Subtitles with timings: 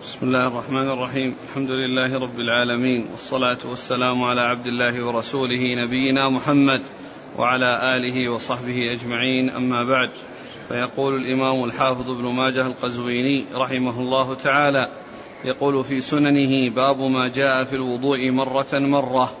[0.00, 1.36] بسم الله الرحمن الرحيم.
[1.48, 6.82] الحمد لله رب العالمين والصلاة والسلام على عبد الله ورسوله نبينا محمد
[7.38, 9.50] وعلى آله وصحبه أجمعين.
[9.50, 10.10] أما بعد
[10.68, 14.88] فيقول الإمام الحافظ ابن ماجه القزويني رحمه الله تعالى
[15.44, 19.32] يقول في سننه باب ما جاء في الوضوء مرة مرة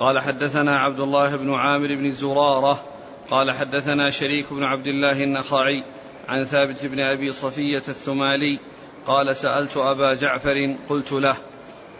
[0.00, 2.84] قال حدثنا عبد الله بن عامر بن زرارة
[3.30, 5.84] قال حدثنا شريك بن عبد الله النخعي
[6.28, 8.58] عن ثابت بن أبي صفية الثمالي
[9.06, 11.36] قال سألت أبا جعفر قلت له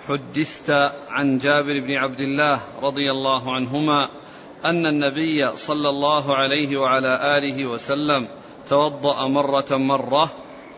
[0.09, 0.71] حدثت
[1.11, 4.09] عن جابر بن عبد الله رضي الله عنهما
[4.65, 8.29] أن النبي صلى الله عليه وعلى آله وسلم
[8.69, 10.31] توضأ مرة مرة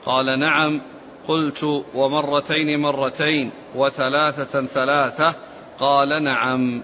[0.06, 0.80] قال نعم
[1.28, 5.34] قلت ومرتين مرتين وثلاثة ثلاثة
[5.78, 6.83] قال نعم.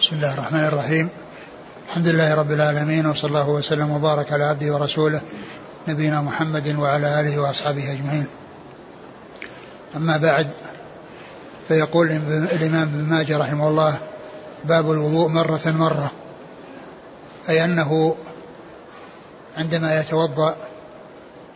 [0.00, 1.21] بسم الله الرحمن الرحيم.
[1.92, 5.20] الحمد لله رب العالمين وصلى الله وسلم وبارك على عبده ورسوله
[5.88, 8.26] نبينا محمد وعلى آله وأصحابه أجمعين.
[9.96, 10.48] أما بعد
[11.68, 12.10] فيقول
[12.52, 13.98] الإمام ابن ماجه رحمه الله
[14.64, 16.10] باب الوضوء مرة مرة
[17.48, 18.16] أي أنه
[19.56, 20.56] عندما يتوضأ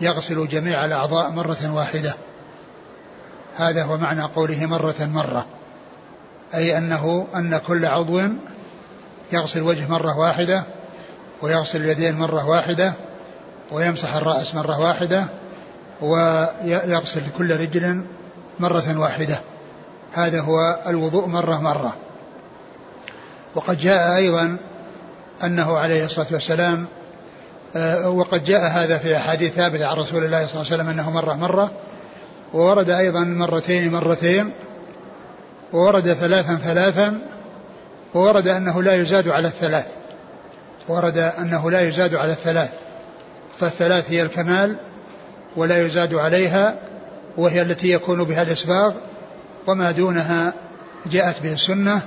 [0.01, 2.15] يغسل جميع الأعضاء مرة واحدة
[3.57, 5.47] هذا هو معنى قوله مرة مرة
[6.55, 8.21] أي أنه أن كل عضو
[9.33, 10.65] يغسل الوجه مرة واحدة
[11.43, 12.93] ويغسل اليدين مرة واحدة
[13.73, 15.27] ويمسح الرأس مرة واحدة
[16.01, 18.03] ويغسل كل رجل
[18.61, 19.39] مرة واحدة.
[20.13, 21.97] هذا هو الوضوء مرة مرة.
[23.55, 24.57] وقد جاء أيضا
[25.45, 26.87] أنه عليه الصلاة والسلام
[28.05, 31.35] وقد جاء هذا في أحاديث ثابتة عن رسول الله صلى الله عليه وسلم أنه مرة
[31.35, 31.71] مرة
[32.55, 34.53] وورد أيضا مرتين مرتين
[35.73, 37.19] وورد ثلاثا ثلاثا
[38.17, 39.87] وورد أنه لا يزاد على الثلاث.
[40.89, 42.71] ورد أنه لا يزاد على الثلاث.
[43.59, 44.77] فالثلاث هي الكمال
[45.57, 46.75] ولا يزاد عليها
[47.37, 48.95] وهي التي يكون بها الإسباغ
[49.67, 50.53] وما دونها
[51.07, 52.01] جاءت به السنة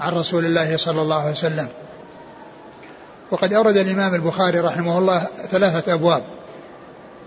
[0.00, 1.68] عن رسول الله صلى الله عليه وسلم.
[3.30, 6.22] وقد أورد الإمام البخاري رحمه الله ثلاثة أبواب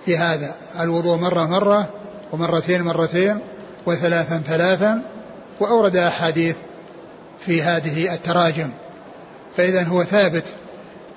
[0.06, 0.56] في هذا.
[0.80, 1.90] الوضوء مرة مرة
[2.32, 3.40] ومرتين مرتين
[3.86, 5.02] وثلاثا ثلاثا
[5.60, 6.56] وأورد أحاديث
[7.46, 8.70] في هذه التراجم.
[9.58, 10.46] فإذا هو ثابت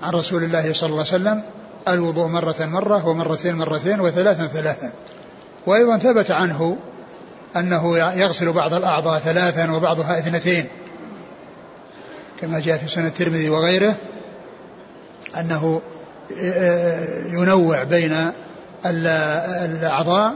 [0.03, 1.43] عن رسول الله صلى الله عليه وسلم
[1.89, 4.93] الوضوء مرة مرة ومرتين مرتين وثلاثا ثلاثا.
[5.67, 6.77] وأيضا ثبت عنه
[7.57, 10.69] أنه يغسل بعض الأعضاء ثلاثا وبعضها اثنتين.
[12.41, 13.95] كما جاء في سنة الترمذي وغيره
[15.37, 15.81] أنه
[17.33, 18.33] ينوع بين
[18.87, 20.35] الأعضاء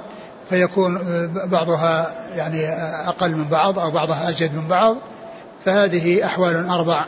[0.50, 0.98] فيكون
[1.44, 2.68] بعضها يعني
[3.08, 4.96] أقل من بعض أو بعضها أزيد من بعض
[5.64, 7.04] فهذه أحوال أربع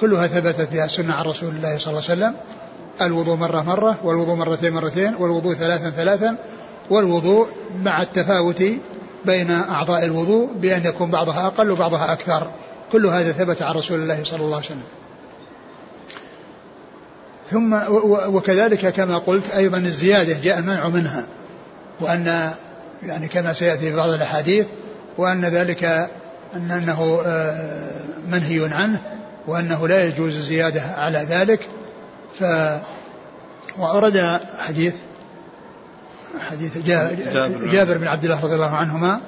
[0.00, 2.34] كلها ثبتت بها السنة عن رسول الله صلى الله عليه وسلم.
[3.02, 6.36] الوضوء مرة مرة والوضوء مرتين مرتين والوضوء ثلاثا ثلاثا.
[6.90, 7.48] والوضوء
[7.82, 8.62] مع التفاوت
[9.26, 12.50] بين أعضاء الوضوء بأن يكون بعضها أقل وبعضها أكثر.
[12.92, 14.82] كل هذا ثبت عن رسول الله صلى الله عليه وسلم.
[17.50, 17.78] ثم
[18.34, 21.26] وكذلك كما قلت أيضا الزيادة جاء المنع منها
[22.00, 22.50] وأن
[23.06, 24.66] يعني كما سيأتي في بعض الأحاديث
[25.18, 26.10] وأن ذلك
[26.56, 27.22] أن أنه
[28.28, 29.00] منهي عنه
[29.46, 31.68] وأنه لا يجوز الزيادة على ذلك.
[32.34, 32.44] ف
[33.78, 34.94] وأورد حديث
[36.40, 36.78] حديث
[37.72, 38.44] جابر بن عبد الله.
[38.44, 39.20] رضي الله عنهما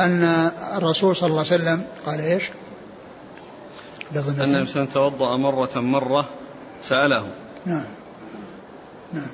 [0.00, 2.50] أن الرسول صلى الله عليه وسلم قال إيش؟
[4.16, 6.28] أن الإنسان توضأ مرة مرة
[6.82, 7.26] سأله.
[7.66, 7.84] نعم.
[9.12, 9.30] نعم.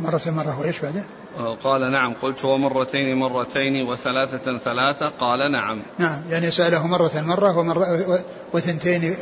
[0.00, 1.02] مرة مرة وإيش بعده؟
[1.64, 5.08] قال نعم قلت ومرتين مرتين وثلاثة ثلاثة.
[5.08, 5.82] قال نعم.
[5.98, 8.20] نعم يعني سأله مرة مرة ومرة
[8.52, 9.16] وثنتين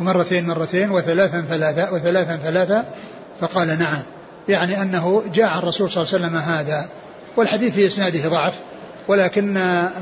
[0.00, 2.84] ومرتين مرتين وثلاثا ثلاثة وثلاثا ثلاثة
[3.40, 4.02] فقال نعم.
[4.48, 6.88] يعني أنه جاء عن الرسول صلى الله عليه وسلم هذا
[7.36, 8.54] والحديث في إسناده ضعف
[9.08, 9.54] ولكن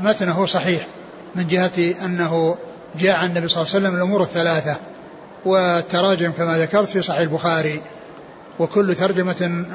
[0.03, 0.87] متنه صحيح
[1.35, 2.55] من جهة أنه
[2.99, 4.75] جاء عن النبي صلى الله عليه وسلم الأمور الثلاثة.
[5.45, 7.81] والتراجم كما ذكرت في صحيح البخاري.
[8.59, 9.65] وكل ترجمة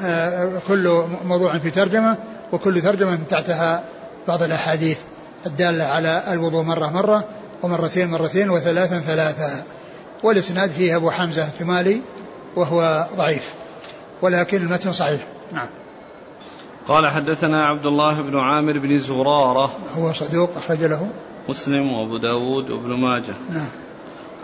[0.67, 2.17] كل موضوع في ترجمة
[2.51, 3.83] وكل ترجمة تحتها
[4.27, 4.97] بعض الأحاديث
[5.45, 7.23] الدالة على الوضوء مرة مرة
[7.63, 9.63] ومرتين مرتين وثلاثا ثلاثا.
[10.23, 12.01] والإسناد فيه أبو حمزة الثمالي
[12.55, 13.53] وهو ضعيف
[14.21, 15.21] ولكن المتن صحيح.
[15.53, 15.67] نعم.
[16.87, 21.09] قال حدثنا عبد الله بن عامر بن زرارة هو صدوق أخرج له
[21.49, 23.33] مسلم وأبو داود وابن ماجه.
[23.53, 23.67] نعم.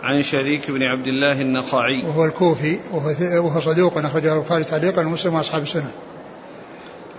[0.02, 2.02] عن شريك بن عبد الله النخعي.
[2.06, 5.90] وهو الكوفي وهو, وهو صدوق أخرجه البخاري تعليقا ومسلم وأصحاب السنة.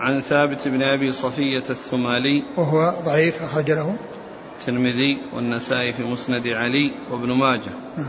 [0.00, 2.44] عن ثابت بن أبي صفية الثمالي.
[2.56, 3.96] وهو ضعيف أخرج له.
[4.60, 7.70] الترمذي والنسائي في مسند علي وابن ماجه.
[7.96, 8.06] نعم.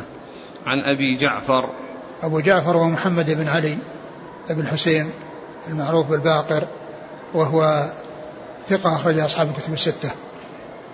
[0.65, 1.69] عن أبي جعفر.
[2.23, 3.77] أبو جعفر ومحمد بن علي
[4.49, 5.09] بن حسين
[5.67, 6.63] المعروف بالباقر
[7.33, 7.89] وهو
[8.69, 10.11] ثقة أخرج أصحاب الكتب الستة.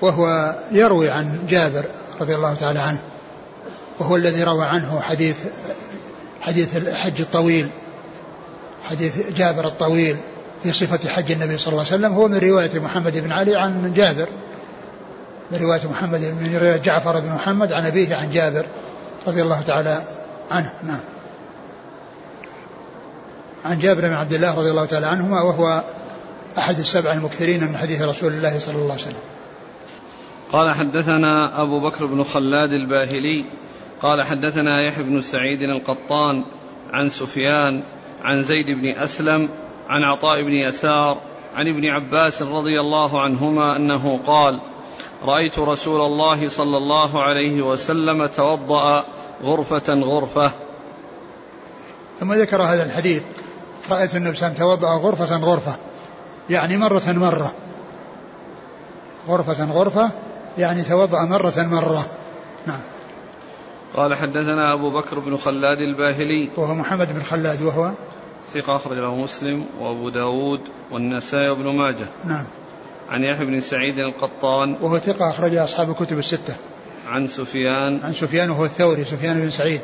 [0.02, 1.86] وهو يروي عن جابر
[2.22, 3.00] رضي الله تعالى عنه.
[4.00, 5.38] وهو الذي روى عنه حديث
[6.42, 7.70] حديث الحج الطويل
[8.84, 10.18] حديث جابر الطويل
[10.64, 13.94] في صفة حج النبي صلى الله عليه وسلم هو من رواية محمد بن علي عن
[13.94, 14.28] جابر
[15.52, 18.66] من رواية محمد من رواية جعفر بن محمد عن أبيه عن جابر
[19.28, 20.04] رضي الله تعالى
[20.52, 21.00] عنه نعم.
[23.66, 25.84] عن جابر بن عبد الله رضي الله تعالى عنهما وهو
[26.58, 29.24] أحد السبع المكثرين من حديث رسول الله صلى الله عليه وسلم.
[30.52, 33.46] قال حدثنا أبو بكر بن خلاد الباهلي
[34.02, 36.44] قال حدثنا يحيى بن سعيد القطان
[36.94, 37.84] عن سفيان
[38.24, 39.50] عن زيد بن أسلم
[39.90, 41.18] عن عطاء بن يسار
[41.56, 44.60] عن ابن عباس رضي الله عنهما أنه قال
[45.24, 49.06] رأيت رسول الله صلى الله عليه وسلم توضأ
[49.44, 50.52] غرفة غرفة.
[52.20, 53.24] ثم ذكر هذا الحديث.
[53.92, 55.76] رأيت النبي صلى توضأ غرفة غرفة
[56.50, 57.52] يعني مرة مرة.
[59.28, 60.12] غرفة غرفة
[60.58, 62.06] يعني توضأ مرة مرة.
[62.66, 62.95] نعم.
[63.96, 66.50] قال حدثنا أبو بكر بن خلاد الباهلي.
[66.58, 67.92] وهو محمد بن خلاد وهو
[68.54, 70.62] ثقة أخرج له مسلم وأبو داود
[70.92, 72.08] والنسائي وابن ماجه.
[72.26, 72.46] نعم.
[73.10, 74.76] عن يحيى بن سعيد القطان.
[74.82, 76.56] وهو ثقة أخرج أصحاب الكتب الستة.
[77.08, 78.00] عن سفيان.
[78.04, 79.82] عن سفيان وهو الثوري سفيان بن سعيد.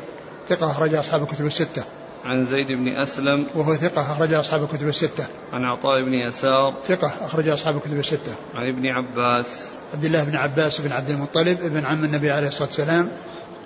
[0.48, 1.84] ثقة أخرج أصحاب الكتب الستة.
[2.24, 3.46] عن زيد بن أسلم.
[3.54, 5.26] وهو ثقة أخرج أصحاب الكتب الستة.
[5.52, 6.74] عن عطاء بن يسار.
[6.86, 8.34] ثقة أخرج أصحاب الكتب الستة.
[8.54, 9.74] عن ابن عباس.
[9.94, 13.08] عبد الله بن عباس بن عبد المطلب ابن عم النبي عليه الصلاة والسلام.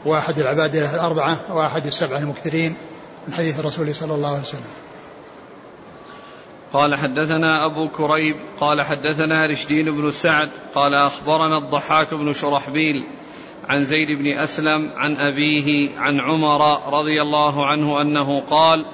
[0.07, 2.77] وأحد العباد الأربعة وأحد السبعة المكثرين
[3.29, 4.71] من حديث الرسول صلى الله عليه وسلم.
[6.73, 13.05] قال حدثنا أبو كريب قال حدثنا رشدين بن سعد قال أخبرنا الضحاك بن شرحبيل
[13.69, 18.85] عن زيد بن أسلم عن أبيه عن عمر رضي الله عنه أنه قال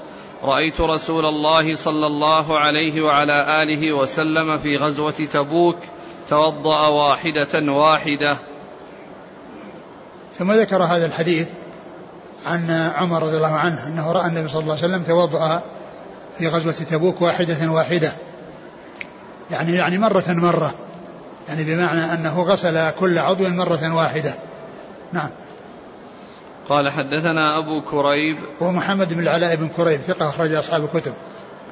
[0.42, 5.76] رأيت رسول الله صلى الله عليه وعلى آله وسلم في غزوة تبوك
[6.28, 8.36] توضأ واحدة واحدة.
[10.38, 11.48] ثم ذكر هذا الحديث
[12.46, 15.62] عن عمر رضي الله عنه أنه رأى النبي صلى الله عليه وسلم توضأ
[16.38, 18.12] في غزوة تبوك واحدة واحدة.
[19.50, 20.74] يعني يعني مرة مرة.
[21.48, 24.34] يعني بمعنى أنه غسل كل عضو مرة واحدة.
[25.12, 25.30] نعم.
[26.68, 28.36] قال حدثنا أبو كريب.
[28.60, 31.12] وهو محمد بن العلاء بن كريب ثقة أخرج أصحاب الكتب.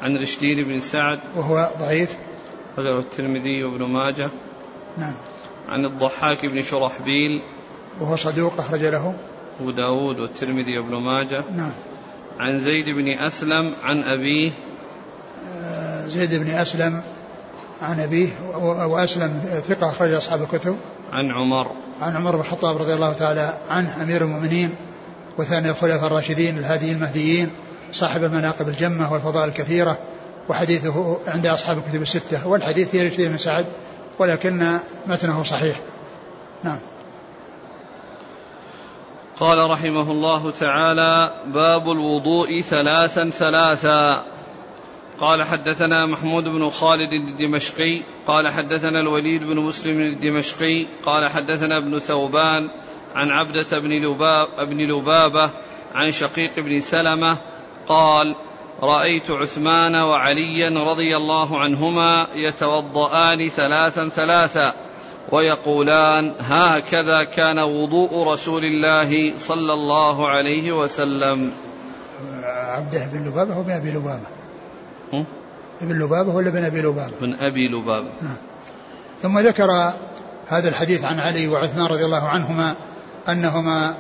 [0.03, 1.19] عن رشدين بن سعد.
[1.37, 2.11] وهو ضعيف.
[2.73, 4.31] أخرجه الترمذي وابن ماجه.
[4.99, 5.15] نعم.
[5.69, 7.43] عن الضحاك بن شرحبيل.
[8.01, 9.15] وهو صدوق أخرج له.
[9.61, 11.45] أبو داود والترمذي وابن ماجه.
[11.57, 11.73] نعم.
[12.39, 14.51] عن زيد بن أسلم عن أبيه.
[15.49, 17.03] آه، زيد بن أسلم
[17.83, 18.29] عن أبيه
[18.65, 20.77] وأسلم ثقة أخرج أصحاب الكتب.
[21.13, 21.71] عن عمر.
[22.01, 24.75] عن عمر بن الخطاب رضي الله تعالى عنه أمير المؤمنين
[25.39, 27.51] وثاني الخلفاء الراشدين الهاديين المهديين
[27.93, 29.99] صاحب المناقب الجمة والفضائل الكثيرة
[30.49, 32.49] وحديثه عند أصحاب الكتب الستة.
[32.49, 33.67] والحديث في رشد بن سعد
[34.19, 35.81] ولكن متنه صحيح.
[36.65, 36.79] نعم.
[39.41, 44.25] قال رحمه الله تعالى باب الوضوء ثلاثا ثلاثا.
[45.21, 51.99] قال حدثنا محمود بن خالد الدمشقي قال حدثنا الوليد بن مسلم الدمشقي قال حدثنا ابن
[51.99, 52.69] ثوبان
[53.15, 55.51] عن عبدة بن لباب بن لبابة
[55.95, 57.37] عن شقيق بن سلمة
[57.89, 58.37] قال
[58.83, 64.75] رأيت عثمان وعليا رضي الله عنهما يتوضآن ثلاثا ثلاثا.
[65.33, 71.53] ويقولان هكذا كان وضوء رسول الله صلى الله عليه وسلم.
[72.45, 74.27] عبده بن لبابة هو بن أبي لبابة.
[75.83, 78.09] ابن لبابة ولا بن أبي لبابة؟ بن أبي لبابة.
[78.23, 78.37] نعم.
[79.23, 79.93] ثم ذكر
[80.49, 82.77] هذا الحديث عن علي وعثمان رضي الله عنهما
[83.29, 83.95] أنهما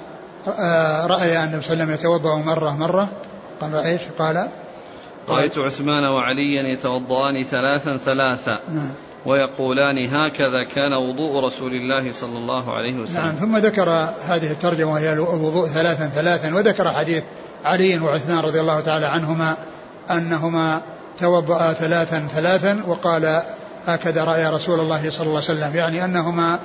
[0.48, 3.08] آه، رأيا النبي صلى الله عليه وسلم يتوضأ مرة مرة.
[3.60, 4.48] قال إيش؟ قال
[5.28, 8.60] رأيت عثمان وعليا يتوضأان ثلاثا ثلاثا.
[8.74, 8.90] نعم.
[9.26, 13.16] ويقولان هكذا كان وضوء رسول الله صلى الله عليه وسلم.
[13.16, 13.88] نعم ثم ذكر
[14.26, 17.22] هذه الترجمة وهي الوضوء ثلاثا ثلاثا وذكر حديث
[17.64, 19.56] علي وعثمان رضي الله تعالى عنهما
[20.10, 20.80] أنهما
[21.18, 23.42] توضأ ثلاثا ثلاثا وقال
[23.86, 26.58] هكذا رأي رسول الله صلى الله عليه وسلم يعني أنهما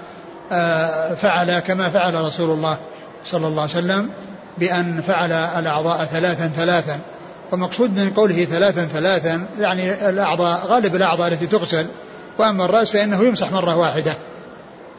[0.51, 2.77] آه، فعل كما فعل رسول الله
[3.25, 4.09] صلى الله عليه وسلم
[4.57, 6.99] بأن فعل الأعضاء ثلاثا ثلاثا.
[7.51, 11.85] ومقصود من قوله ثلاثا ثلاثا يعني الأعضاء غالب الأعضاء التي تغسل
[12.37, 14.13] وأما الرأس فإنه يمسح مرة واحدة.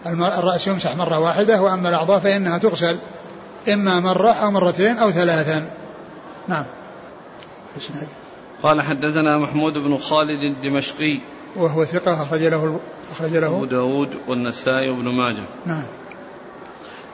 [0.06, 2.96] الرأس يمسح مرة واحدة وأما الأعضاء فإنها تغسل
[3.68, 5.70] إما مرة أو مرتين أو ثلاثا.
[6.48, 6.64] نعم.
[8.62, 11.18] قال حدثنا محمود بن خالد الدمشقي.
[11.56, 12.80] وهو ثقة أخرج له
[13.12, 13.48] أخرج له.
[13.48, 15.44] أبو داود والنسائي وابن ماجه.
[15.66, 15.84] نعم.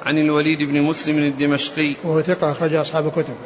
[0.07, 1.95] عن الوليد بن مسلم الدمشقي.
[2.05, 3.37] وهو ثقة أخرج أصحاب الكتب.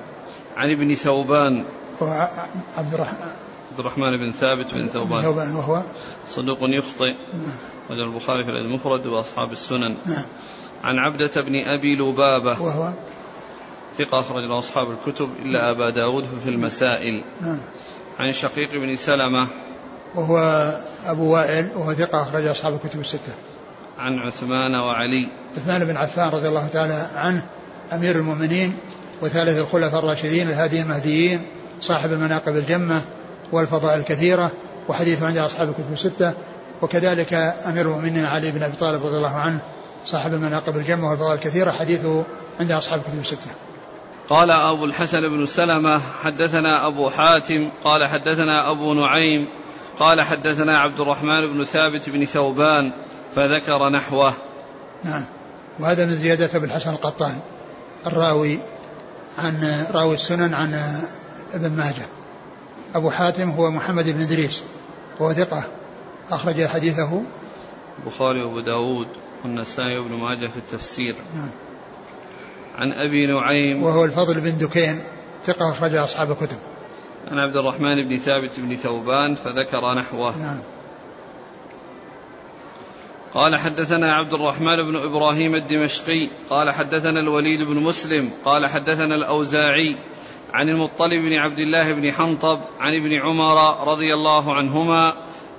[0.57, 1.65] عن ابن ثوبان.
[2.01, 2.31] وهو
[2.77, 3.31] عبد الرحمن
[3.77, 5.23] عبد الرحمن بن ثابت بن ثوبان.
[5.23, 5.83] ثوبان وهو؟
[6.29, 7.15] صدوق يخطئ.
[7.35, 7.53] نعم.
[7.91, 9.95] وجه البخاري في المفرد وأصحاب السنن.
[10.07, 10.25] نعم.
[10.85, 12.63] عن عبدة بن أبي لبابة.
[12.63, 12.93] وهو؟
[13.99, 17.23] ثقة أخرج له أصحاب الكتب إلا أبا داود في المسائل.
[17.41, 17.61] نعم.
[18.19, 19.47] عن شقيق بن سلمة.
[20.15, 20.39] وهو
[21.05, 23.33] أبو وائل وهو ثقة أخرج أصحاب الكتب الستة.
[23.99, 25.29] عن عثمان وعلي.
[25.57, 27.47] عثمان بن عفان رضي الله تعالى عنه
[27.93, 28.75] أمير المؤمنين
[29.23, 31.43] وثالث الخلفاء الراشدين الهادي المهديين
[31.81, 33.03] صاحب المناقب الجمة
[33.53, 34.51] والفضائل الكثيرة
[34.89, 36.35] وحديثه عند أصحاب الكتب الستة
[36.83, 37.35] وكذلك
[37.67, 39.61] أمير المؤمنين علي بن أبي طالب رضي الله عنه
[40.05, 42.25] صاحب المناقب الجمة والفضائل الكثيرة حديثه
[42.61, 43.51] عند أصحاب الكتب الستة.
[44.29, 49.49] قال أبو الحسن بن سلمة حدثنا أبو حاتم قال حدثنا أبو نعيم
[49.99, 52.93] قال حدثنا عبد الرحمن بن ثابت بن ثوبان
[53.35, 54.33] فذكر نحوه.
[55.05, 55.25] نعم.
[55.81, 57.39] وهذا من زيادة ابن الحسن القطان
[58.07, 58.59] الراوي
[59.39, 61.01] عن راوي السنن عن
[61.55, 62.07] ابن ماجه.
[62.97, 64.63] أبو حاتم هو محمد بن إدريس
[65.21, 65.65] وهو ثقة
[66.31, 67.23] أخرج حديثه.
[67.99, 69.09] البخاري وأبو داود
[69.45, 71.15] والنسائي وابن ماجه في التفسير.
[71.37, 71.51] نعم.
[72.75, 73.83] عن أبي نعيم.
[73.83, 75.01] وهو الفضل بن دكين
[75.45, 76.59] ثقة أخرج أصحاب الكتب.
[77.31, 80.39] عن عبد الرحمن بن ثابت بن ثوبان فذكر نحوه.
[80.39, 80.63] نعم.
[83.35, 89.97] قال حدثنا عبد الرحمن بن إبراهيم الدمشقي قال حدثنا الوليد بن مسلم قال حدثنا الأوزاعي
[90.53, 95.13] عن المطلب بن عبد الله بن حنطب عن ابن عمر رضي الله عنهما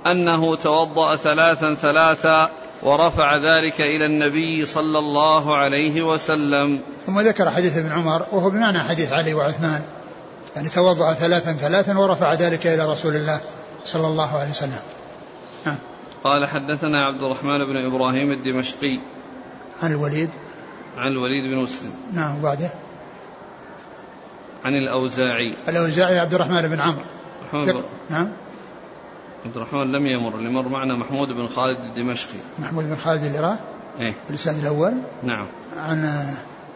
[0.05, 2.49] أنه توضأ ثلاثا ثلاثا
[2.83, 6.81] ورفع ذلك إلى النبي صلى الله عليه وسلم.
[7.05, 9.81] ثم ذكر حديث ابن عمر وهو بمعنى حديث علي وعثمان
[10.55, 13.41] يعني توضأ ثلاثا ثلاثا ورفع ذلك إلى رسول الله
[13.85, 14.79] صلى الله عليه وسلم.
[15.65, 15.77] نعم
[16.23, 18.99] قال حدثنا عبد الرحمن بن إبراهيم الدمشقي.
[19.83, 20.29] عن الوليد.
[20.97, 21.91] عن الوليد بن مسلم.
[22.13, 22.69] نعم وبعده.
[24.65, 25.53] عن الأوزاعي.
[25.67, 27.01] الأوزاعي عبد الرحمن بن عمرو.
[27.45, 28.31] محمود نعم.
[29.45, 32.39] عبد الرحمن لم يمر اللي مر معنا محمود بن خالد الدمشقي.
[32.59, 33.57] محمود بن خالد اللي راه
[33.99, 34.11] إيه.
[34.11, 34.93] في الإسناد الأول.
[35.23, 35.47] نعم.
[35.77, 36.05] عن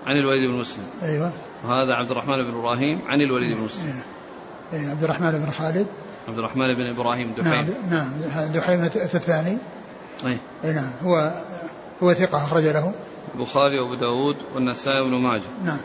[0.08, 0.84] عن الوليد بن مسلم.
[1.04, 1.32] أيوه.
[1.64, 4.00] وهذا عبد الرحمن بن إبراهيم عن الوليد بن مسلم.
[4.74, 5.88] إيه، عبد الرحمن بن خالد.
[6.28, 7.76] عبد الرحمن بن إبراهيم نعم دحيم.
[7.90, 8.12] نعم.
[8.54, 9.58] دحيم في الثاني.
[10.26, 10.38] إيه.
[10.64, 10.92] اي نعم.
[11.04, 11.44] هو
[12.04, 12.94] هو ثقة أخرج له.
[13.36, 15.42] البخاري وأبو داود والنسائي وابن ماجه.
[15.66, 15.78] نعم.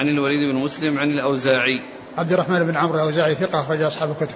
[0.00, 1.80] عن الوليد بن مسلم عن الأوزاعي.
[2.18, 4.34] عبد الرحمن بن عمرو الأوزاعي ثقة أخرج أصحاب الكتب.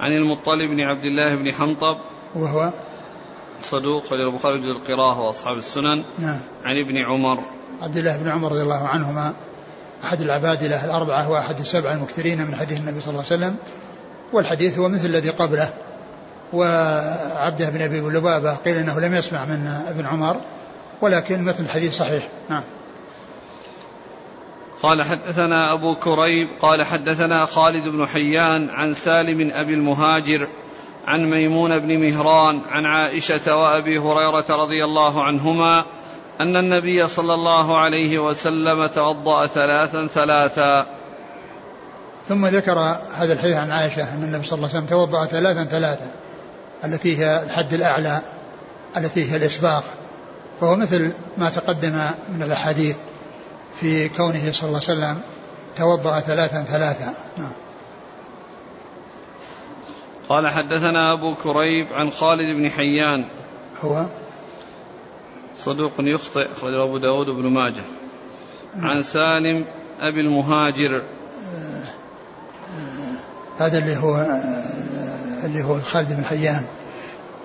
[0.00, 1.96] عن المطلب بن عبد الله بن حنطب.
[2.34, 2.72] وهو
[3.62, 6.02] صدوق خرج البخاري جزء القراءة وأصحاب السنن.
[6.18, 6.40] نعم.
[6.64, 7.38] عن ابن عمر.
[7.82, 9.34] عبد الله بن عمر رضي الله عنهما
[10.04, 13.56] أحد العبادلة الأربعة وأحد السبعة المكثرين من حديث النبي صلى الله عليه وسلم.
[14.32, 15.68] والحديث هو مثل الذي قبله.
[16.52, 20.36] وعبده بن أبي لبابة قيل أنه لم يسمع من ابن عمر.
[21.00, 22.28] ولكن مثل الحديث صحيح.
[22.48, 22.62] نعم.
[24.82, 30.48] قال حدثنا أبو كريب قال حدثنا خالد بن حيان عن سالم أبي المهاجر
[31.06, 35.84] عن ميمون بن مهران عن عائشة وأبي هريرة رضي الله عنهما
[36.40, 40.86] أن النبي صلى الله عليه وسلم توضأ ثلاثا ثلاثا.
[42.28, 42.78] ثم ذكر
[43.14, 46.10] هذا الحديث عن عائشة أن النبي صلى الله عليه وسلم توضأ ثلاثا ثلاثا
[46.84, 48.22] التي هي الحد الأعلى
[48.96, 49.84] التي هي الإسباق.
[50.60, 52.96] فهو مثل ما تقدم من الأحاديث
[53.80, 55.20] في كونه صلى الله عليه وسلم
[55.76, 57.14] توضأ ثلاثا ثلاثا.
[57.38, 57.52] نعم.
[60.28, 63.24] قال حدثنا أبو كريب عن خالد بن حيان.
[63.80, 64.06] هو؟
[65.58, 67.82] صدوق يخطئ أخرجه أبو داود بن ماجه.
[68.76, 69.64] عن سالم
[70.00, 71.02] أبي المهاجر.
[73.58, 74.16] هذا اللي هو
[75.44, 76.64] اللي هو خالد بن حيان.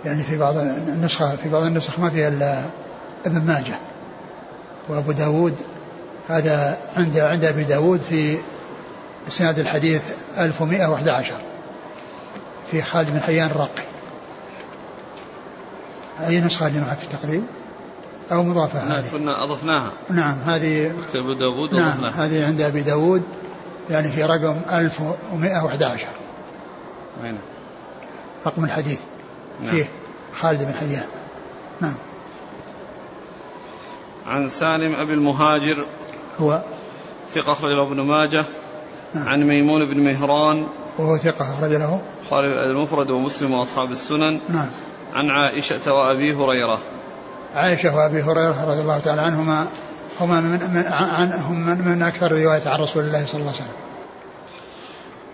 [0.05, 2.69] يعني في بعض النسخة في بعض النسخ ما فيها إلا
[3.25, 3.75] ابن ماجه
[4.89, 5.55] وأبو داود
[6.29, 8.38] هذا عند عند أبي داود في
[9.27, 10.01] إسناد الحديث
[10.38, 11.33] 1111
[12.71, 13.83] في خالد بن حيان الرقي
[16.27, 17.43] أي نسخة اللي معك في التقريب؟
[18.31, 19.91] أو مضافة نعم، هذه كنا أضفناها.
[20.09, 22.25] نعم هذه أبو داود نعم أضفناها.
[22.25, 23.23] هذه عند أبي داود
[23.89, 26.07] يعني في رقم 1111
[27.23, 27.38] وين؟
[28.45, 28.99] رقم الحديث
[29.63, 29.71] نعم.
[29.71, 29.85] فيه
[30.33, 31.05] خالد بن حيان.
[31.81, 31.95] نعم.
[34.29, 35.86] عن سالم أبي المهاجر.
[36.38, 36.63] هو
[37.31, 38.45] ثقة أخرجه ابن ماجه.
[39.13, 39.27] نعم.
[39.27, 40.67] عن ميمون بن مهران.
[40.98, 42.01] وهو ثقة أخرج له.
[42.29, 44.39] خالد المفرد ومسلم وأصحاب السنن.
[44.50, 44.69] نعم.
[45.13, 46.79] عن عائشة وأبي هريرة.
[47.53, 49.67] عائشة وأبي هريرة رضي الله تعالى عنهما
[50.19, 53.62] هما من, من, عن هم من, من أكثر رواية عن رسول الله صلى الله عليه
[53.62, 53.89] وسلم.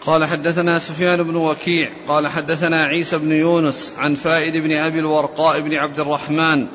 [0.06, 1.90] قال حدثنا سفيان بن وكيع.
[2.08, 6.68] قال حدثنا عيسى بن يونس عن فائد بن أبي الورقاء بن عبد الرحمن.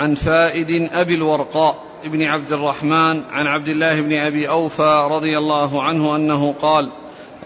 [0.00, 5.82] عن فائد أبي الورقاء بن عبد الرحمن عن عبد الله بن أبي أوفى رضي الله
[5.82, 6.90] عنه أنه قال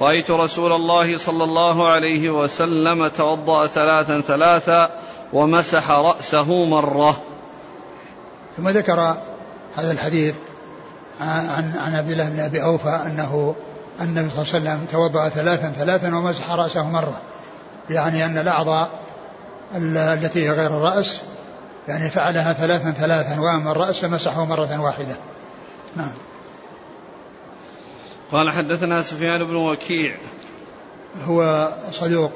[0.00, 4.90] رأيت رسول الله صلى الله عليه وسلم توضأ ثلاثا ثلاثا
[5.32, 7.22] ومسح رأسه مرة.
[8.56, 9.00] ثم ذكر
[9.74, 10.34] هذا الحديث
[11.20, 13.54] عن عن عبد الله بن أبي أوفى أنه
[14.00, 17.20] النبي صلى الله عليه وسلم توضأ ثلاثا ثلاثا ومسح رأسه مرة.
[17.90, 18.90] يعني أن الأعضاء
[19.74, 21.20] التي هي غير الرأس
[21.88, 25.16] يعني فعلها ثلاثا ثلاثا وأما الرأس فمسحه مرة واحدة.
[25.96, 26.12] نعم.
[28.32, 30.16] قال حدثنا سفيان بن وكيع.
[31.24, 32.32] هو صدوق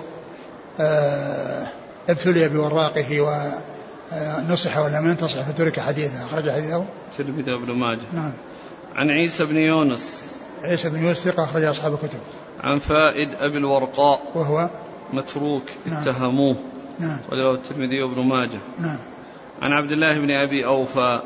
[0.81, 1.67] آه،
[2.09, 6.85] ابتلي بوراقه ونصح ولم ينتصح فترك حديثه أخرج حديثه.
[7.11, 8.01] الترمذي وابن ماجه.
[8.13, 8.33] نعم.
[8.97, 10.31] عن عيسى بن يونس.
[10.63, 12.19] عيسى بن يونس ثقة أخرج أصحاب الكتب.
[12.61, 14.21] عن فائد أبي الورقاء.
[14.35, 14.71] وهو؟
[15.13, 16.01] متروك نعم.
[16.01, 16.57] اتهموه.
[16.99, 17.21] نعم.
[17.33, 18.59] وله الترمذي وابن ماجه.
[18.79, 18.99] نعم.
[19.63, 21.23] عن عبد الله بن أبي أوفى.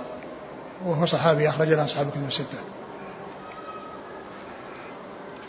[0.84, 2.58] وهو صحابي أخرج له أصحاب الكتب الستة.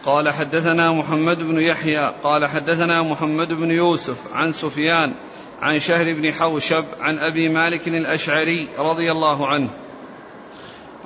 [0.05, 5.13] قال حدثنا محمد بن يحيى قال حدثنا محمد بن يوسف عن سفيان
[5.61, 9.69] عن شهر بن حوشب عن أبي مالك الأشعري رضي الله عنه.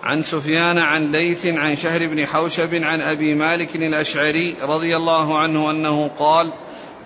[0.04, 5.72] عن سفيان عن ليث عن شهر بن حوشب عن أبي مالك الأشعري رضي الله عنه
[5.72, 6.54] أنه قال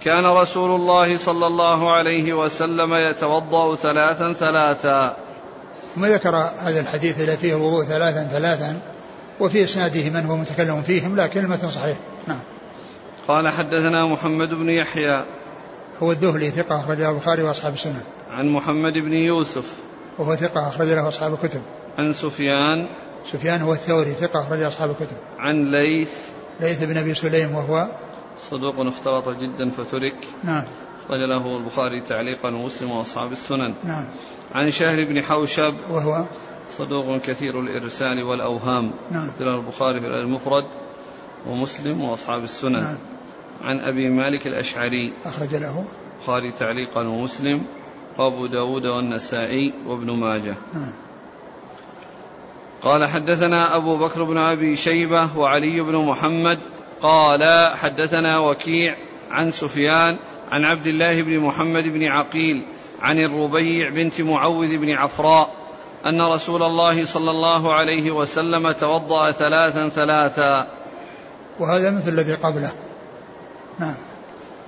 [0.03, 5.15] كان رسول الله صلى الله عليه وسلم يتوضأ ثلاثا ثلاثا.
[5.95, 8.81] ثم ذكر هذا الحديث الذي فيه الوضوء ثلاثا ثلاثا
[9.39, 11.97] وفي إسناده من هو متكلم فيهم لكن المتن صحيح.
[12.27, 12.39] نعم.
[13.27, 15.25] قال حدثنا محمد بن يحيى.
[16.03, 19.77] هو الذهلي ثقة أخرج له البخاري وأصحاب السنن عن محمد بن يوسف.
[20.17, 21.61] وهو ثقة أخرج له أصحاب الكتب.
[21.97, 22.87] عن سفيان.
[23.31, 25.17] سفيان هو الثوري ثقة أخرج أصحاب الكتب.
[25.39, 26.13] عن ليث.
[26.59, 27.87] ليث بن أبي سليم وهو
[28.39, 30.15] صدوق اختلط جدا فترك.
[30.43, 30.63] نعم.
[31.05, 33.73] أخرج له البخاري تعليقا ومسلم وأصحاب السنن.
[33.83, 34.05] نعم.
[34.51, 36.25] عن شهر بن حوشب وهو؟
[36.67, 38.91] صدوق كثير الإرسال والأوهام.
[39.11, 39.31] نعم.
[39.39, 40.65] له البخاري في المفرد
[41.47, 42.81] ومسلم وأصحاب السنن.
[42.81, 42.97] نعم.
[43.61, 45.13] عن أبي مالك الأشعري.
[45.25, 45.85] أخرج له؟
[46.17, 47.65] البخاري تعليقا ومسلم.
[48.17, 50.55] وأبو داود والنسائي وابن ماجه.
[50.73, 50.93] نعم.
[52.81, 56.59] قال حدثنا أبو بكر بن أبي شيبة وعلي بن محمد
[57.01, 58.95] قال حدثنا وكيع
[59.31, 60.17] عن سفيان
[60.51, 62.61] عن عبد الله بن محمد بن عقيل
[63.01, 65.49] عن الربيع بنت معوذ بن عفراء
[66.05, 70.67] أن رسول الله صلى الله عليه وسلم توضأ ثلاثا ثلاثا.
[71.59, 72.71] وهذا مثل الذي قبله.
[73.79, 73.95] نعم.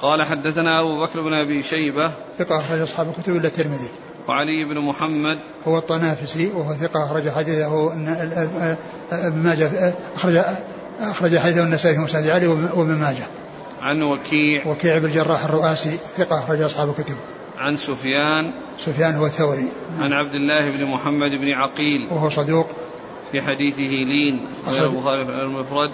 [0.02, 3.90] قال حدثنا أبو بكر بن أبي شيبة ثقة أخرج أصحاب الكتب إلا الترمذي.
[4.28, 7.94] وعلي بن محمد هو الطنافسي وهو ثقة أخرج حديثه
[9.12, 10.38] ابن ماجه أخرج
[11.00, 13.28] أخرج حديثه النسائي في مسند علي وابن ماجه.
[13.82, 14.68] عن وكيع.
[14.68, 17.16] وكيع بن الجراح الرؤاسي ثقة أخرج أصحاب الكتب.
[17.58, 18.54] عن سفيان.
[18.80, 19.68] سفيان هو الثوري.
[20.00, 22.08] عن عبد الله بن محمد بن عقيل.
[22.12, 22.68] وهو صدوق.
[23.32, 25.92] في حديثه لين غير البخاري في المفرد.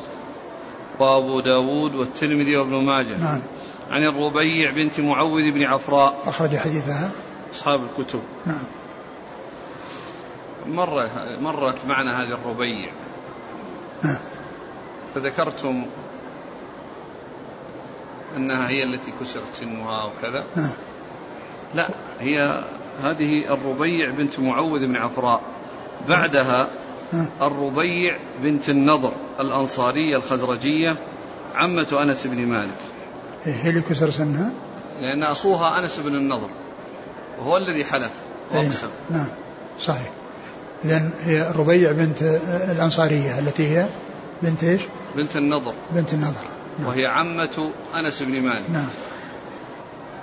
[0.99, 3.17] وأبو داود والترمذي وابن ماجه.
[3.17, 3.41] نعم.
[3.89, 6.15] عن الربيع بنت معوذ بن عفراء.
[6.25, 7.11] أخرج حديثها.
[7.53, 8.21] أصحاب الكتب.
[8.45, 8.63] نعم.
[10.65, 11.09] مرة
[11.39, 12.89] مرت معنا هذه الربيع.
[14.03, 14.17] نعم.
[15.15, 15.85] فذكرتم
[18.37, 20.73] أنها هي التي كسرت سنها وكذا؟ نعم.
[21.75, 22.63] لا هي
[23.03, 25.41] هذه الربيع بنت معوذ بن عفراء.
[26.09, 26.67] بعدها
[27.13, 27.29] نعم.
[27.41, 30.95] الربيع بنت النضر الأنصارية الخزرجية
[31.55, 32.77] عمة أنس بن مالك.
[33.43, 34.51] هي اللي كسر سنها؟
[35.01, 36.49] لأن أخوها أنس بن النضر
[37.39, 38.11] وهو الذي حلف
[38.53, 38.87] أي وأقسم.
[39.09, 39.29] نعم.
[39.79, 40.11] صحيح.
[40.85, 42.21] إذا هي الربيع بنت
[42.71, 43.85] الأنصارية التي هي
[44.41, 44.81] بنت إيش؟
[45.15, 45.73] بنت النضر.
[45.91, 46.45] بنت النضر.
[46.79, 46.87] نعم.
[46.87, 48.69] وهي عمة أنس بن مالك.
[48.69, 48.89] نعم.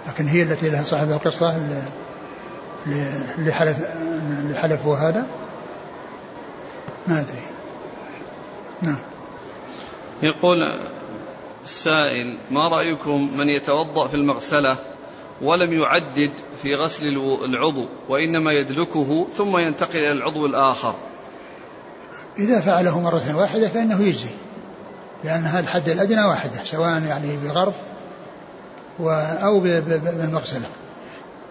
[0.09, 1.57] لكن هي التي لها صاحب القصة
[3.39, 3.77] اللي حلف
[4.29, 5.27] اللي حلف هو هذا؟
[7.07, 7.43] ما أدري.
[8.83, 8.99] نعم.
[10.23, 10.57] يقول
[11.65, 14.77] السائل ما رأيكم من يتوضأ في المغسلة
[15.43, 16.31] ولم يعدد
[16.63, 17.07] في غسل
[17.45, 20.95] العضو وإنما يدلكه ثم ينتقل إلى العضو الآخر؟
[22.39, 24.31] إذا فعله مرة واحدة فإنه يجزي.
[25.27, 27.75] لأن هذا الحد الأدنى واحدة سواء يعني بغرف
[28.99, 29.11] و
[29.43, 30.67] أو بالمغسلة.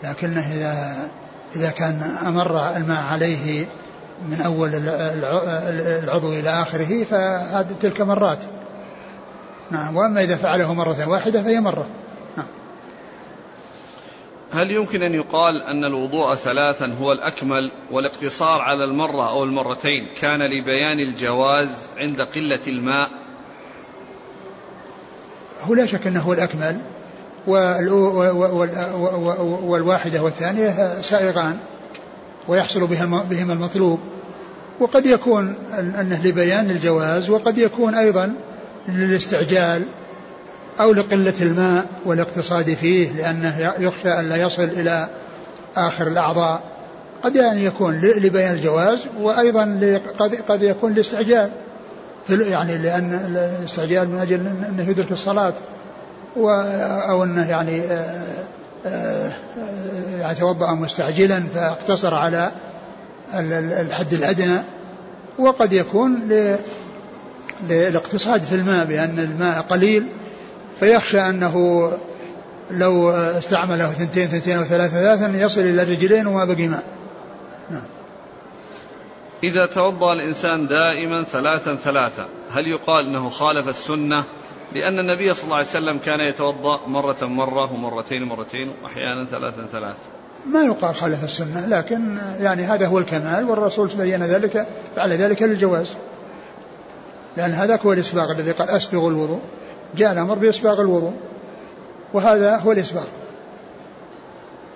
[0.03, 0.97] لكنه إذا
[1.55, 3.65] إذا كان أمر الماء عليه
[4.29, 8.39] من أول ال- الع- العضو إلى آخره فهذه تلك مرات.
[9.71, 11.85] نعم وأما إذا فعله مرة واحدة فهي مرة.
[12.37, 12.47] نعم.
[14.53, 20.39] هل يمكن أن يقال أن الوضوء ثلاثا هو الأكمل والاقتصار على المرة أو المرتين؟ كان
[20.41, 23.09] لبيان الجواز عند قلة الماء
[25.65, 26.77] هو لا شك أنه هو الأكمل
[29.67, 31.57] والواحدة والثانية سائغان
[32.47, 33.99] ويحصل بهما المطلوب.
[34.79, 38.33] وقد يكون أنه لبيان الجواز وقد يكون أيضا
[38.89, 39.85] للاستعجال
[40.79, 45.09] أو لقلة الماء والاقتصاد فيه لأنه يخشى أن لا يصل إلى
[45.75, 46.61] آخر الأعضاء.
[47.23, 49.99] قد يعني يكون لبيان الجواز وأيضا
[50.49, 51.49] قد, يكون لاستعجال.
[52.29, 55.53] يعني لأن الاستعجال من أجل أنه يدرك الصلاة
[57.09, 58.21] أو أنه يعني آه،
[58.85, 59.31] آه،
[60.19, 62.51] يعني توضأ مستعجلا فاقتصر على
[63.33, 64.61] الحد الأدنى
[65.39, 66.29] وقد يكون
[67.69, 70.07] للاقتصاد في الماء بأن الماء قليل
[70.79, 71.91] فيخشى أنه
[72.71, 76.83] لو استعمله ثنتين ثنتين وثلاثة ثلاثا يصل إلى الرجلين وما بقي ماء
[77.71, 77.81] نعم.
[79.45, 84.23] إذا توضأ الإنسان دائما ثلاثا ثلاثا هل يقال أنه خالف السنة؟
[84.73, 89.97] لأن النبي صلى الله عليه وسلم كان يتوضأ مرة مرة ومرتين مرتين وأحيانا ثلاثا ثلاثا.
[90.53, 95.93] ما يقال خالف السنة لكن يعني هذا هو الكمال والرسول بين ذلك فعل ذلك للجواز.
[97.37, 99.39] لأن هذا هو الإسباغ الذي قال أسبغ الوضوء
[99.95, 101.13] جاء الأمر بإسباغ الوضوء
[102.13, 103.05] وهذا هو الإسباغ.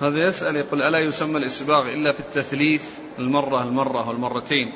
[0.02, 2.84] هذا يسأل يقول ألا يسمى الإسباغ إلا في التثليث
[3.20, 4.72] المرة المرة والمرتين؟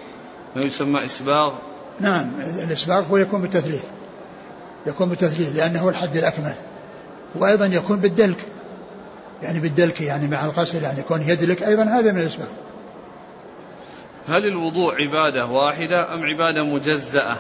[0.56, 1.54] ما يسمى إسباغ؟
[2.00, 2.32] نعم
[2.64, 3.84] الإسباغ هو يكون بالتثليث.
[4.88, 6.54] يكون بالتثليث لأنه هو الحد الأكمل.
[7.36, 8.38] وأيضا يكون بالدلك.
[9.44, 12.48] يعني بالدلك يعني مع الغسل يعني يكون يدلك أيضا هذا من الأسباب
[14.28, 17.36] هل الوضوء عبادة واحدة أم عبادة مجزأة؟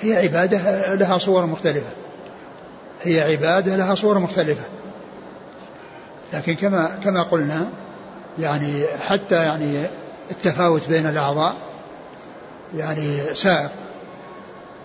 [0.00, 1.90] هي عبادة لها صور مختلفة.
[3.02, 4.64] هي عبادة لها صور مختلفة.
[6.32, 7.70] لكن كما كما قلنا
[8.38, 9.86] يعني حتى يعني
[10.30, 11.56] التفاوت بين الأعضاء
[12.76, 13.68] يعني سائر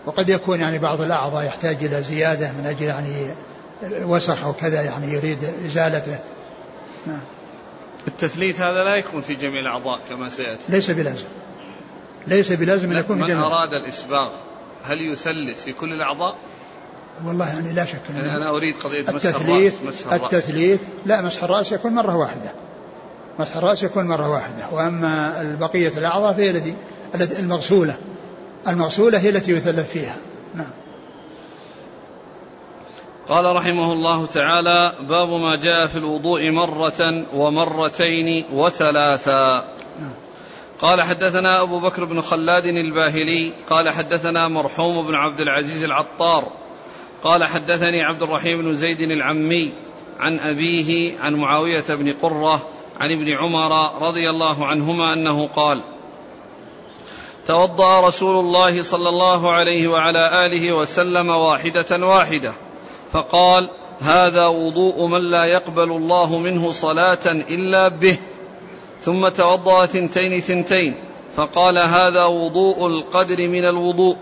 [0.06, 3.28] وقد يكون يعني بعض الأعضاء يحتاج إلى زيادة من أجل يعني
[4.02, 6.20] وسخ أو كذا يعني يريد إزالته.
[7.08, 7.20] نعم.
[8.08, 10.64] التثليث هذا لا يكون في جميع الأعضاء كما سيأتي.
[10.70, 11.26] ليس بلازم.
[12.28, 13.38] ليس بلازم أن يكون في جميع.
[13.38, 14.30] من أراد الإسباغ
[14.84, 16.36] هل يثلث في كل الأعضاء؟
[17.26, 20.34] والله يعني لا شك يعني أنا أريد قضية التثليث مسح الرأس.
[20.34, 22.52] التثليث لا مسح الرأس يكون مرة واحدة.
[23.40, 24.70] مسح الرأس يكون مرة واحدة.
[24.72, 26.76] وأما بقية الأعضاء فهي التي
[27.40, 27.96] المغسولة.
[28.68, 30.16] المغسولة هي التي يثلث فيها.
[30.56, 30.72] نعم.
[33.28, 39.66] قال رحمه الله تعالى باب ما جاء في الوضوء مرة ومرتين وثلاثا.
[40.80, 46.52] قال حدثنا أبو بكر بن خلاد الباهلي قال حدثنا مرحوم بن عبد العزيز العطار
[47.24, 49.72] قال حدثني عبد الرحيم بن زيد العمي
[50.20, 52.68] عن أبيه عن معاوية بن قرة
[53.00, 55.82] عن ابن عمر رضي الله عنهما أنه قال
[57.48, 62.54] توضأ رسول الله صلى الله عليه وعلى آله وسلم واحدة واحدة
[63.12, 63.70] فقال
[64.02, 68.18] هذا وضوء من لا يقبل الله منه صلاة إلا به.
[69.02, 70.96] ثم توضأ ثنتين ثنتين
[71.36, 74.18] فقال هذا وضوء القدر من الوضوء.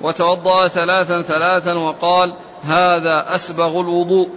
[0.00, 4.28] وتوضأ ثلاثا ثلاثا وقال هذا أسبغ الوضوء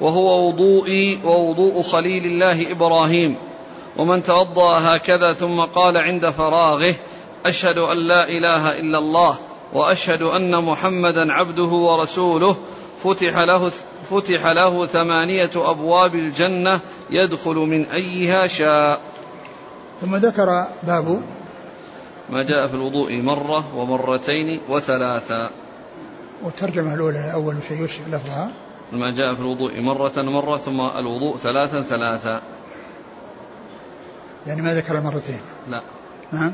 [0.00, 3.36] وهو وضوئي ووضوء خليل الله إبراهيم.
[3.96, 6.94] ومن توضأ هكذا ثم قال عند فراغه
[7.46, 9.36] أشهد أن لا إله إلا الله
[9.72, 12.56] وأشهد أن محمدا عبده ورسوله
[13.04, 13.70] فتح له
[14.10, 19.00] فتح له ثمانية أبواب الجنة يدخل من أيها شاء.
[20.00, 21.22] ثم ذكر باب
[22.30, 25.50] ما جاء في الوضوء مرة ومرتين وثلاثا
[26.42, 28.50] والترجمة الأولى أول شيء يشرح لفظها.
[28.92, 32.40] ما جاء في الوضوء مرة مرة ثم الوضوء ثلاثا ثلاثا.
[34.46, 35.40] يعني ما ذكر مرتين.
[35.70, 35.80] لا.
[36.32, 36.52] نعم.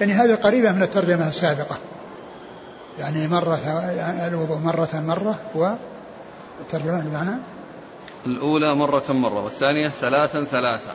[0.00, 1.78] يعني هذه قريبة من الترجمة السابقة.
[2.98, 3.58] يعني مرة
[4.28, 7.34] الوضوء مرة مرة والترجمة بمعنى
[8.26, 10.94] الأولى مرة مرة والثانية ثلاثا ثلاثا.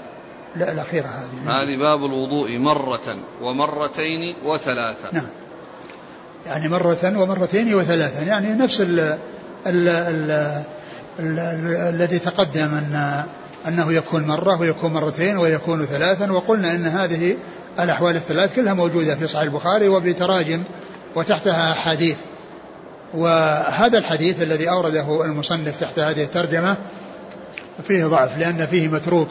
[0.55, 1.63] لا الأخيرة هذه.
[1.63, 5.29] هذه باب الوضوء مرة ومرتين وثلاثا نعم.
[6.45, 8.99] يعني مرة ومرتين وثلاثا يعني نفس ال
[9.67, 10.31] ال ال
[11.19, 11.39] ال
[11.75, 13.23] الذي تقدم أن
[13.67, 17.37] أنه يكون مرة ويكون مرتين ويكون ثلاثا وقلنا أن هذه
[17.79, 20.63] الأحوال الثلاث كلها موجودة في صحيح البخاري وبتراجم
[21.15, 22.17] وتحتها أحاديث.
[23.13, 26.77] وهذا الحديث الذي أورده المصنف تحت هذه الترجمة
[27.83, 29.27] فيه ضعف لأن فيه متروك.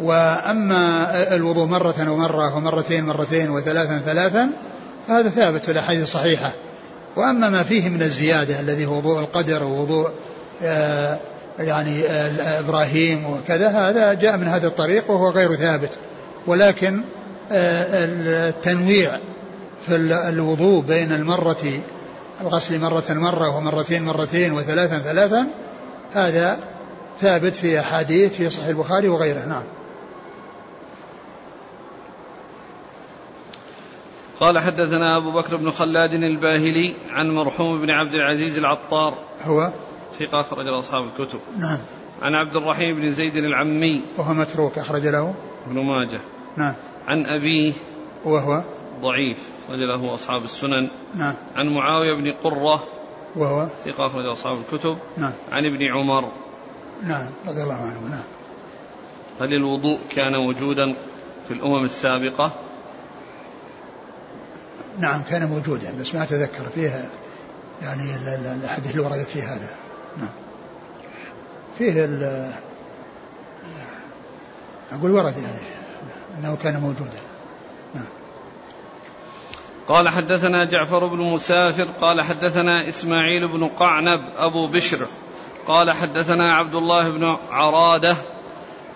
[0.00, 4.50] وأما الوضوء مرة ومرة ومرتين مرتين وثلاثا ثلاثا
[5.08, 6.52] فهذا ثابت في الأحاديث الصحيحة.
[7.16, 10.10] وأما ما فيه من الزيادة الذي هو وضوء القدر ووضوء
[10.62, 11.18] آه،
[11.58, 15.90] يعني آه، إبراهيم وكذا هذا جاء من هذا الطريق وهو غير ثابت.
[16.46, 17.02] ولكن
[17.52, 17.86] آه،
[18.48, 19.18] التنويع
[19.86, 19.96] في
[20.28, 21.80] الوضوء بين المرة
[22.40, 25.46] الغسل مرة مرة ومرتين مرتين وثلاثا ثلاثا
[26.12, 26.58] هذا
[27.20, 29.44] ثابت في أحاديث في صحيح البخاري وغيره.
[29.48, 29.62] نعم.
[34.42, 39.14] قال حدثنا أبو بكر بن خلاد الباهلي عن مرحوم بن عبد العزيز العطار.
[39.42, 39.72] هو؟
[40.18, 41.40] ثقة أخرج له أصحاب الكتب.
[41.58, 41.78] نعم.
[42.22, 44.02] عن عبد الرحيم بن زيد العمي.
[44.18, 45.34] وهو متروك أخرج له.
[45.66, 46.20] ابن ماجه.
[46.56, 46.74] نعم.
[47.08, 47.72] عن أبيه
[48.24, 48.62] وهو؟
[49.02, 50.88] ضعيف أخرج له أصحاب السنن.
[51.14, 51.34] نعم.
[51.56, 52.82] عن معاوية بن قرة.
[53.36, 54.98] وهو؟ ثقة أخرج أصحاب الكتب.
[55.16, 55.32] نعم.
[55.52, 56.28] عن ابن عمر.
[57.02, 58.08] نعم رضي الله عنه.
[58.10, 58.24] نعم.
[59.40, 60.94] هل الوضوء كان موجودا
[61.48, 62.52] في الأمم السابقة؟
[64.98, 67.08] نعم كان موجودا بس ما أتذكر فيها
[67.82, 69.68] يعني ال- ال- الأحاديث اللي وردت في هذا.
[70.18, 70.28] نعم.
[71.78, 72.52] فيه ال-
[74.92, 75.58] أقول ورد يعني
[76.38, 77.20] أنه كان موجودا.
[77.94, 78.04] نعم.
[79.88, 85.06] قال حدثنا جعفر بن مسافر قال حدثنا إسماعيل بن قعنب أبو بشر.
[85.66, 88.16] قال حدثنا عبد الله بن عرادة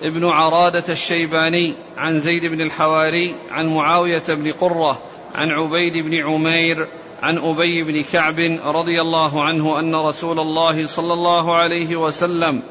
[0.02, 5.00] ابن عرادة الشيباني عن زيد بن الحواري عن معاوية بن قرة
[5.36, 6.88] عن عبيد بن عمير
[7.22, 12.62] عن أبي بن كعب رضي الله عنه أن رسول الله صلى الله عليه وسلم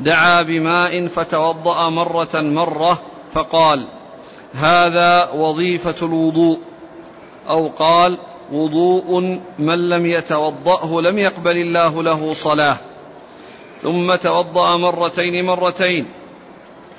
[0.00, 3.88] دعا بماء فتوضأ مرة مرة فقال
[4.52, 6.58] هذا وظيفة الوضوء.
[7.48, 8.18] أو قال
[8.52, 9.20] وضوء
[9.58, 12.76] من لم يتوضأه لم يقبل الله له صلاة.
[13.82, 16.06] ثم توضأ مرتين مرتين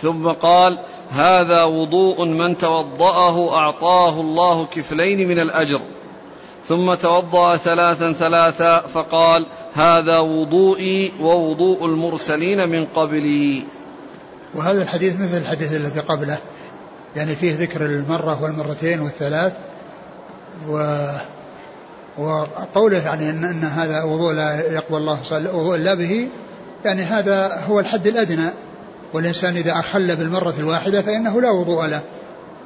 [0.02, 0.80] ثم قال
[1.12, 5.82] هذا وضوء من توضأه أعطاه الله كفلين من الأجر.
[6.68, 13.64] ثم توضأ ثلاثا ثلاثا فقال هذا وضوئي ووضوء المرسلين من قبلي.
[14.56, 16.38] وهذا الحديث مثل الحديث الذي قبله
[17.16, 19.54] يعني فيه ذكر المرة والمرتين والثلاث
[20.70, 21.08] و
[22.18, 25.20] وقوله يعني ان, إن هذا وضوء لا يقبل الله
[25.54, 26.30] وضوء إلا به
[26.86, 28.50] يعني هذا هو الحد الأدنى.
[29.14, 32.02] والإنسان إذا أخل بالمرة الواحدة فإنه لا وضوء له.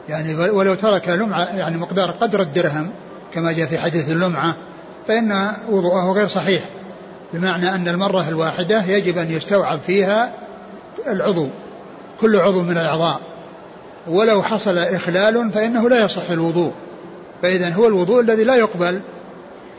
[0.10, 2.90] يعني ولو ترك لمعة يعني مقدار قدر الدرهم
[3.34, 4.56] كما جاء في حديث اللمعة
[5.08, 6.64] فإن وضوءه غير صحيح
[7.34, 10.32] بمعنى أن المرة الواحدة يجب أن يستوعب فيها
[11.08, 11.48] العضو
[12.22, 13.20] كل عضو من الأعضاء.
[14.08, 16.72] ولو حصل إخلال فإنه لا يصح الوضوء.
[17.42, 19.02] فاذا هو الوضوء الذي لا يقبل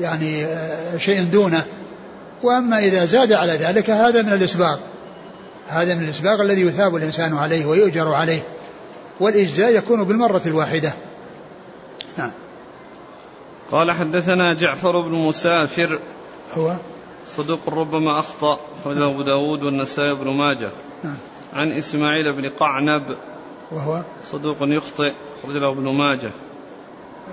[0.00, 1.62] يعني آه، شيء دونه.
[2.42, 4.78] وأما إذا زاد على ذلك هذا من الاسباغ
[5.68, 8.42] هذا من الاسباغ الذي يثاب الإنسان عليه ويؤجر عليه
[9.20, 10.92] والإجزاء يكون بالمرة الواحدة.
[12.18, 12.32] نعم.
[13.72, 15.98] قال حدثنا جعفر بن مسافر.
[16.54, 16.76] هو؟
[17.28, 20.70] صدوق ربما أخطأ أخرجه أبو داود والنسائي بن ماجه.
[21.04, 21.16] نعم.
[21.52, 23.16] عن إسماعيل بن قعنب.
[23.70, 26.30] وهو؟ صدوق يخطئ أخرج له ابن ماجه.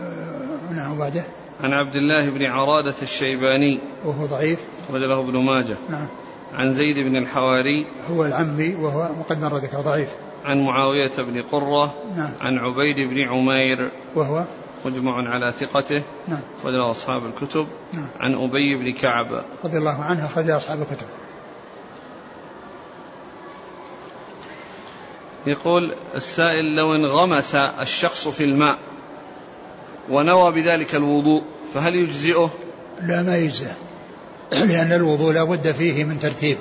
[0.02, 1.24] آه، نعم وبعده؟
[1.64, 3.80] عن عبد الله بن عرادة الشيباني.
[4.06, 4.60] وهو ضعيف.
[4.90, 5.76] أخرج له ابن ماجه.
[5.90, 6.08] نعم.
[6.54, 10.10] عن زيد بن الحواري هو العمي وهو وقد مر ذكر ضعيف.
[10.46, 12.32] عن معاوية بن قرة نعم.
[12.42, 14.46] عن عبيد بن عمير وهو؟
[14.86, 16.04] مجمع على ثقته.
[16.28, 16.42] نعم.
[16.60, 17.68] أخرج له أصحاب الكتب.
[17.94, 18.08] نعم.
[18.20, 19.46] عن أبي بن كعب.
[19.64, 21.08] رضي الله عنه أخرج أصحاب الكتب.
[25.48, 28.78] يقول السائل لو انغمس الشخص في الماء
[30.10, 32.50] ونوى بذلك الوضوء فهل يجزئه؟
[33.02, 33.72] لا ما يجزى
[34.52, 36.58] لأن الوضوء لا بد فيه من ترتيب.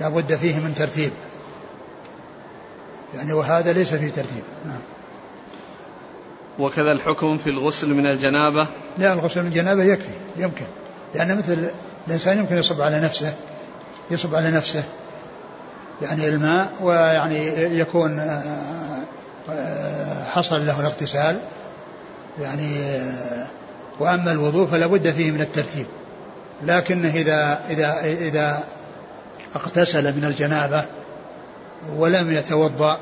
[0.00, 1.10] لا بد فيه من ترتيب.
[3.14, 4.42] يعني وهذا ليس فيه ترتيب.
[4.66, 4.80] نعم.
[6.58, 8.66] وكذا الحكم في الغسل من الجنابة؟
[8.98, 10.64] لا الغسل من الجنابة يكفي يمكن.
[11.14, 11.70] لأن مثل
[12.06, 13.34] الإنسان يمكن يصب على نفسه
[14.10, 14.84] يصب على نفسه.
[16.02, 17.46] يعني الماء ويعني
[17.80, 18.42] يكون آه،
[19.50, 21.40] آه، حصل له الاغتسال.
[22.40, 23.46] يعني آه،
[24.00, 25.86] وأما الوضوء فلا بد فيه من الترتيب.
[26.62, 28.64] لكنه إذا إذا إذا
[29.56, 30.84] اغتسل من الجنابة
[31.96, 32.98] ولم يتوضأ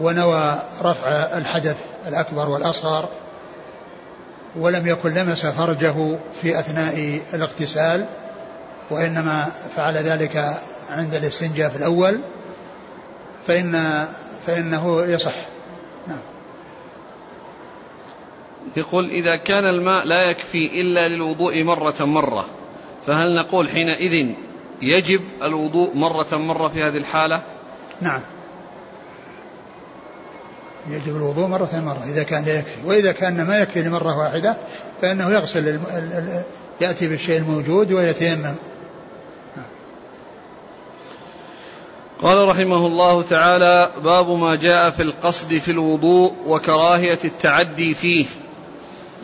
[0.00, 1.76] ونوى رفع الحدث
[2.08, 3.08] الأكبر والأصغر
[4.56, 8.06] ولم يكن لمس فرجه في أثناء الاغتسال
[8.90, 12.20] وإنما فعل ذلك عند الاستنجاء في الأول
[13.46, 14.06] فإن
[14.46, 15.34] فإنه يصح.
[16.08, 16.31] نعم.
[18.76, 22.46] يقول إذا كان الماء لا يكفي إلا للوضوء مرة مرة
[23.06, 24.28] فهل نقول حينئذ
[24.82, 27.42] يجب الوضوء مرة مرة في هذه الحالة؟
[28.00, 28.20] نعم.
[30.88, 34.56] يجب الوضوء مرة مرة إذا كان لا يكفي وإذا كان ما يكفي لمرة واحدة
[35.02, 35.84] فإنه يغسل الم...
[35.90, 36.12] ال...
[36.12, 36.42] ال...
[36.80, 38.54] يأتي بالشيء الموجود ويتيمم.
[42.22, 48.26] قال رحمه الله تعالى باب ما جاء في القصد في الوضوء وكراهية التعدي فيه.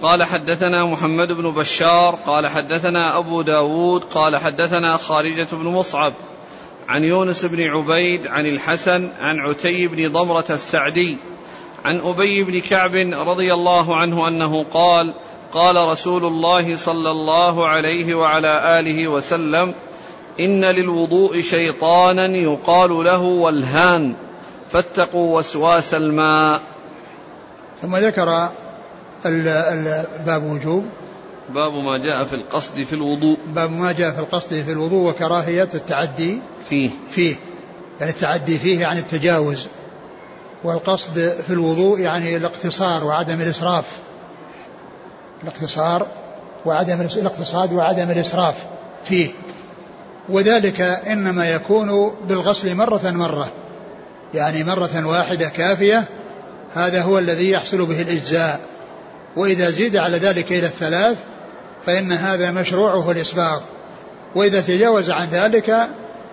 [0.03, 6.13] قال حدثنا محمد بن بشار قال حدثنا أبو داود قال حدثنا خارجة بن مصعب
[6.89, 11.17] عن يونس بن عبيد عن الحسن عن عتي بن ضمرة السعدي
[11.85, 12.95] عن أبي بن كعب
[13.29, 15.15] رضي الله عنه أنه قال
[15.53, 19.75] قال رسول الله صلى الله عليه وعلى آله وسلم
[20.41, 24.15] إن للوضوء شيطانا يقال له والهان
[24.71, 26.61] فاتقوا وسواس الماء.
[27.83, 28.49] ثم ذكر
[30.27, 30.85] باب وجوب.
[31.55, 33.37] باب ما جاء في القصد في الوضوء.
[33.47, 36.91] باب ما جاء في القصد في الوضوء وكراهية التعدي فيه.
[37.11, 37.37] فيه.
[38.01, 39.67] يعني التعدي فيه يعني التجاوز.
[40.65, 43.87] والقصد في الوضوء يعني الاقتصار وعدم الإسراف.
[45.43, 46.07] الاقتصار
[46.67, 48.55] وعدم الاقتصاد وعدم الإسراف
[49.05, 49.29] فيه.
[50.29, 53.49] وذلك إنما يكون بالغسل مرة مرة.
[54.35, 56.05] يعني مرة واحدة كافية.
[56.75, 58.61] هذا هو الذي يحصل به الإجزاء.
[59.37, 61.17] وإذا زيد على ذلك إلى الثلاث
[61.87, 63.61] فإن هذا مشروعه الإسباغ
[64.35, 65.89] وإذا تجاوز عن ذلك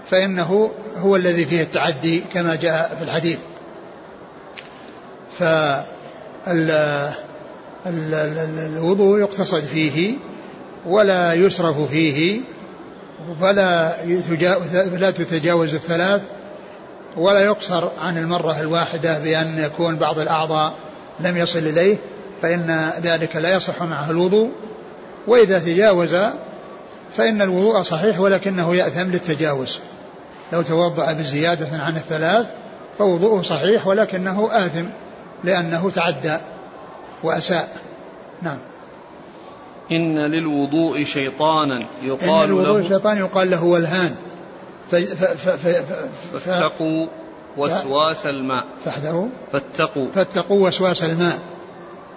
[0.10, 3.38] فإنه هو الذي فيه التعدي كما جاء في الحديث.
[7.86, 10.14] فالوضوء يقتصد فيه
[10.86, 12.42] ولا يسرف فيه
[13.42, 14.06] فلا
[14.86, 16.22] لا تتجاوز الثلاث
[17.18, 20.74] ولا يقصر عن المرة الواحدة بأن يكون بعض الأعضاء
[21.20, 21.98] لم يصل إليه
[22.46, 24.52] فإن ذلك لا يصح معه الوضوء
[25.28, 26.16] وإذا تجاوز
[27.14, 29.80] فإن الوضوء صحيح ولكنه يأثم للتجاوز.
[30.54, 32.46] لو توضأ بزيادة عن الثلاث
[32.98, 34.86] فوضوءه صحيح ولكنه آثم
[35.44, 36.38] لأنه تعدى
[37.24, 37.68] وأساء.
[38.42, 38.58] نعم.
[39.92, 44.16] إن للوضوء شيطانا يقال إن الوضوء له شيطان يقال له والهان.
[46.46, 47.08] فاتقوا
[47.58, 48.66] وسواس الماء.
[48.86, 49.28] فاحذروا.
[49.52, 50.08] فاتقوا.
[50.16, 51.40] فاتقوا وسواس الماء.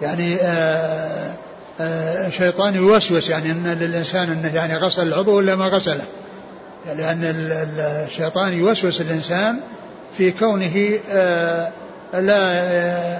[0.01, 1.33] يعني آه
[1.81, 6.03] آه شيطان يوسوس يعني إن للانسان إنه يعني غسل العضو ولا ما غسله.
[6.85, 9.59] لأن الشيطان يوسوس الإنسان
[10.17, 11.71] في كونه آه
[12.13, 13.19] لا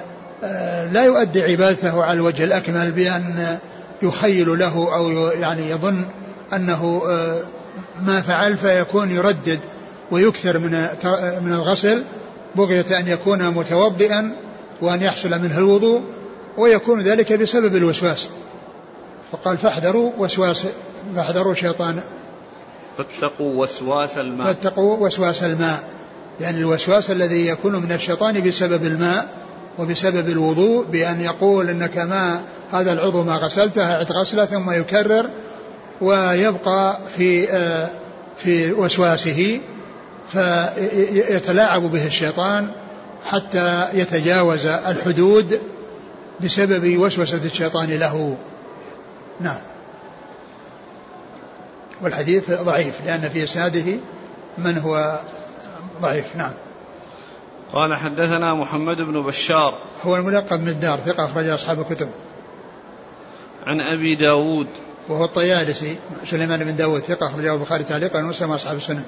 [0.92, 3.58] لا يؤدي عبادته على الوجه الأكمل بأن
[4.02, 6.06] يخيل له أو يعني يظن
[6.54, 7.02] أنه
[8.02, 9.60] ما فعل فيكون يردد
[10.12, 10.72] ويكثر من
[11.46, 12.04] من الغسل
[12.56, 14.32] بغية أن يكون متوضئا
[14.82, 16.02] وأن يحصل منه الوضوء.
[16.58, 18.30] ويكون ذلك بسبب الوسواس.
[19.32, 20.66] فقال فاحذروا وسواس
[21.16, 22.02] فاحذروا شيطان.
[22.98, 24.48] فاتقوا وسواس الماء.
[24.54, 25.84] فاتقوا وسواس الماء.
[26.42, 29.28] يعني الوسواس الذي يكون من الشيطان بسبب الماء
[29.80, 35.30] وبسبب الوضوء بأن يقول أنك ما هذا العضو ما غسلته أعد غسلة ثم يكرر
[36.02, 37.48] ويبقى في
[38.38, 39.60] في وسواسه
[40.30, 42.68] فيتلاعب به الشيطان
[43.26, 45.60] حتى يتجاوز الحدود
[46.44, 48.38] بسبب وسوسة الشيطان له.
[49.42, 49.62] نعم.
[52.02, 53.98] والحديث ضعيف لأن في إسناده
[54.58, 55.20] من هو
[56.02, 56.36] ضعيف.
[56.36, 56.52] نعم.
[57.74, 59.78] قال حدثنا محمد بن بشار.
[60.04, 62.10] هو الملقب من الدار ثقة أخرج أصحاب الكتب.
[63.68, 64.68] عن أبي داود.
[65.10, 69.04] وهو الطيالسي سليمان بن داود ثقة أخرجه البخاري تعليقا ومسلم أصحاب السنة.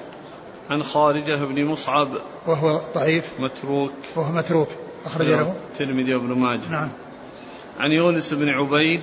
[0.70, 2.08] عن خارجة بن مصعب.
[2.46, 3.24] وهو ضعيف.
[3.38, 3.92] متروك.
[4.16, 4.68] وهو متروك
[5.06, 5.54] أخرج له.
[5.72, 6.70] الترمذي وابن ماجه.
[6.70, 6.88] نعم.
[7.78, 9.02] عن يونس بن عبيد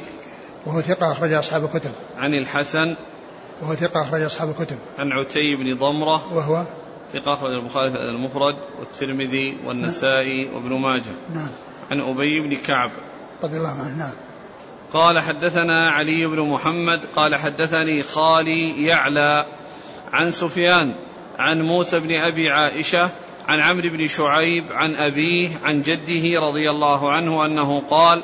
[0.66, 1.92] وهو ثقة أخرج أصحاب الكتب.
[2.18, 2.96] عن الحسن
[3.62, 4.78] وهو ثقة أخرج أصحاب الكتب.
[5.00, 6.66] عن عتي بن ضمرة وهو
[7.14, 11.14] ثقة أخرج البخاري المفرد والترمذي والنسائي وابن ماجه.
[11.34, 11.50] نعم.
[11.92, 12.92] عن أبي بن كعب.
[13.44, 14.14] رضي الله عنه نعم.
[14.94, 19.46] قال حدثنا علي بن محمد قال حدثني خالي يعلى
[20.12, 20.94] عن سفيان
[21.40, 23.10] عن موسى بن أبي عائشة
[23.48, 28.22] عن عمرو بن شعيب عن أبيه عن جده رضي الله عنه أنه قال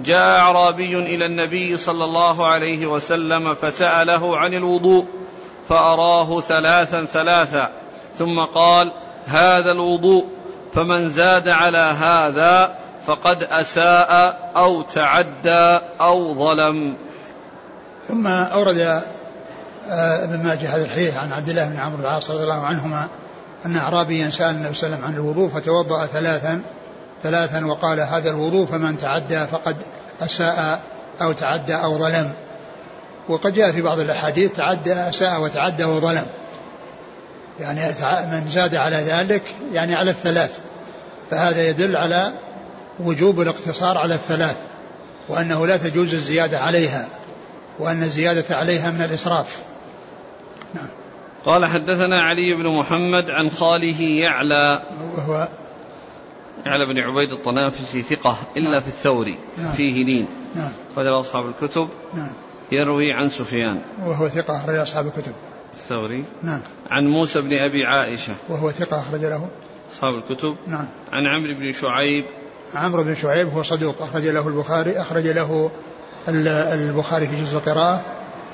[0.00, 5.06] جاء أعرابي إلى النبي صلى الله عليه وسلم فسأله عن الوضوء
[5.68, 7.70] فأراه ثلاثا ثلاثا
[8.18, 8.92] ثم قال
[9.26, 10.26] هذا الوضوء
[10.72, 12.74] فمن زاد على هذا
[13.06, 16.96] فقد أساء أو تعدى أو ظلم.
[18.08, 19.02] ثم أورد
[19.88, 23.08] ابن ماجه هذا الحديث عن عبد الله بن عمرو العاص رضي الله عنهما
[23.66, 26.62] أن أعرابيا سأل النبي صلى الله عليه وسلم عن الوضوء فتوضأ ثلاثا
[27.22, 29.76] ثلاثا وقال هذا الوضوء فمن تعدى فقد
[30.20, 30.82] أساء
[31.20, 32.32] أو تعدى أو ظلم.
[33.28, 36.26] وقد جاء في بعض الأحاديث تعدى أساء وتعدى وظلم.
[37.60, 37.80] يعني
[38.32, 39.42] من زاد على ذلك
[39.72, 40.58] يعني على الثلاث.
[41.30, 42.32] فهذا يدل على
[43.00, 44.56] وجوب الاقتصار على الثلاث
[45.28, 47.08] وأنه لا تجوز الزيادة عليها
[47.78, 49.58] وأن الزيادة عليها من الإسراف.
[50.74, 50.88] نعم.
[51.44, 54.82] قال حدثنا علي بن محمد عن خاله يعلى.
[55.16, 55.48] وهو
[56.66, 59.72] يعلى بن عبيد الطنافسي ثقة إلا نعم في الثوري نعم.
[59.72, 60.72] فيه لين نعم.
[60.96, 61.88] قال أصحاب الكتب.
[62.14, 62.32] نعم.
[62.72, 63.80] يروي عن سفيان.
[64.02, 65.32] وهو ثقة أخرج أصحاب الكتب.
[65.74, 66.24] الثوري.
[66.42, 66.60] نعم.
[66.90, 68.32] عن موسى بن أبي عائشة.
[68.48, 69.48] وهو ثقة أخرج له.
[69.92, 70.56] أصحاب الكتب.
[70.66, 70.88] نعم.
[71.12, 72.24] عن عمرو بن شعيب.
[72.74, 75.70] عمرو بن شعيب هو صدوق أخرج له البخاري أخرج له
[76.28, 78.04] البخاري في جزء القراءة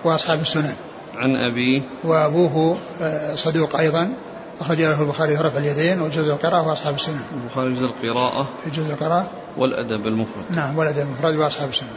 [0.05, 0.75] وأصحاب السنن.
[1.17, 1.83] عن أبيه.
[2.05, 4.15] وأبوه آه، صدوق أيضا.
[4.63, 8.93] أخرج له البخاري في رفع اليدين وجزء القراءة وأصحاب السنن البخاري جزء القراءة في جزء
[8.93, 9.31] القراءة.
[9.57, 10.45] والأدب المفرد.
[10.51, 11.89] نعم والأدب المفرد وأصحاب السنن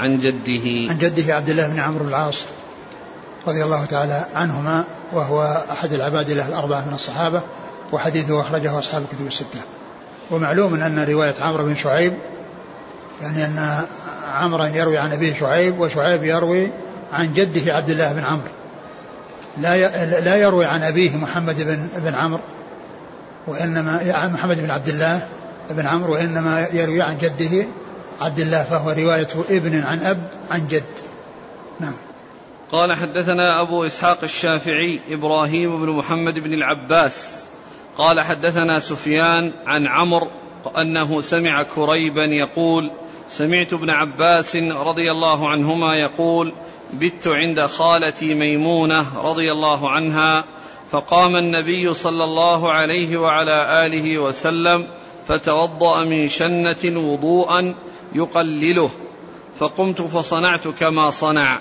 [0.00, 0.90] عن جده.
[0.90, 2.44] عن جده عبد الله بن عمرو بن العاص
[3.46, 7.42] رضي الله تعالى عنهما وهو أحد العبادلة الأربعة من الصحابة
[7.92, 9.60] وحديثه أخرجه أصحاب الكتب الستة.
[10.30, 12.12] ومعلوم أن رواية عمرو بن شعيب
[13.22, 13.84] يعني أن
[14.34, 16.68] عمرا يروي عن أبيه شعيب وشعيب يروي
[17.12, 18.61] عن جده عبد الله بن عمرو.
[19.58, 22.40] لا لا يروي عن أبيه محمد بن بن عمرو
[23.46, 25.28] وإنما محمد بن عبد الله
[25.70, 27.66] بن عمرو وإنما يروي عن جده
[28.20, 30.82] عبد الله فهو رواية ابن عن أب عن جد.
[31.80, 31.94] نعم.
[32.72, 37.42] قال حدثنا أبو إسحاق الشافعي إبراهيم بن محمد بن العباس.
[37.98, 40.28] قال حدثنا سفيان عن عمرو
[40.76, 42.90] أنه سمع كريبا يقول
[43.32, 46.52] سمعت ابن عباس رضي الله عنهما يقول
[46.92, 50.44] بت عند خالتي ميمونة رضي الله عنها
[50.90, 54.86] فقام النبي صلى الله عليه وعلى آله وسلم
[55.28, 57.74] فتوضأ من شنة وضوءا
[58.14, 58.90] يقلله
[59.58, 61.58] فقمت فصنعت كما صنع.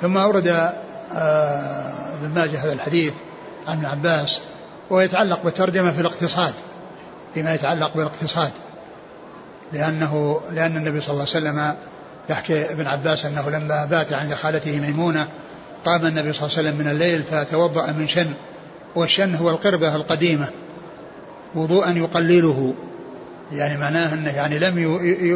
[0.00, 3.14] ثم أورد آه، ابن ماجه هذا الحديث
[3.66, 4.40] عن ابن عباس
[4.90, 6.54] ويتعلق بالترجمة في الاقتصاد
[7.34, 8.52] فيما يتعلق بالاقتصاد.
[9.72, 11.74] لأنه لأن النبي صلى الله عليه وسلم
[12.30, 15.28] يحكي ابن عباس أنه لما بات عند خالته ميمونة
[15.84, 18.30] قام النبي صلى الله عليه وسلم من الليل فتوضأ من شن
[18.94, 20.48] والشن هو القربة القديمة
[21.54, 22.74] وضوءا يقلله
[23.52, 24.78] يعني معناه أنه يعني لم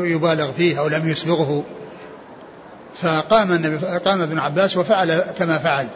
[0.06, 1.62] يبالغ فيه أو لم يسبغه.
[3.02, 5.86] فقام النبي قام ابن عباس وفعل كما فعل.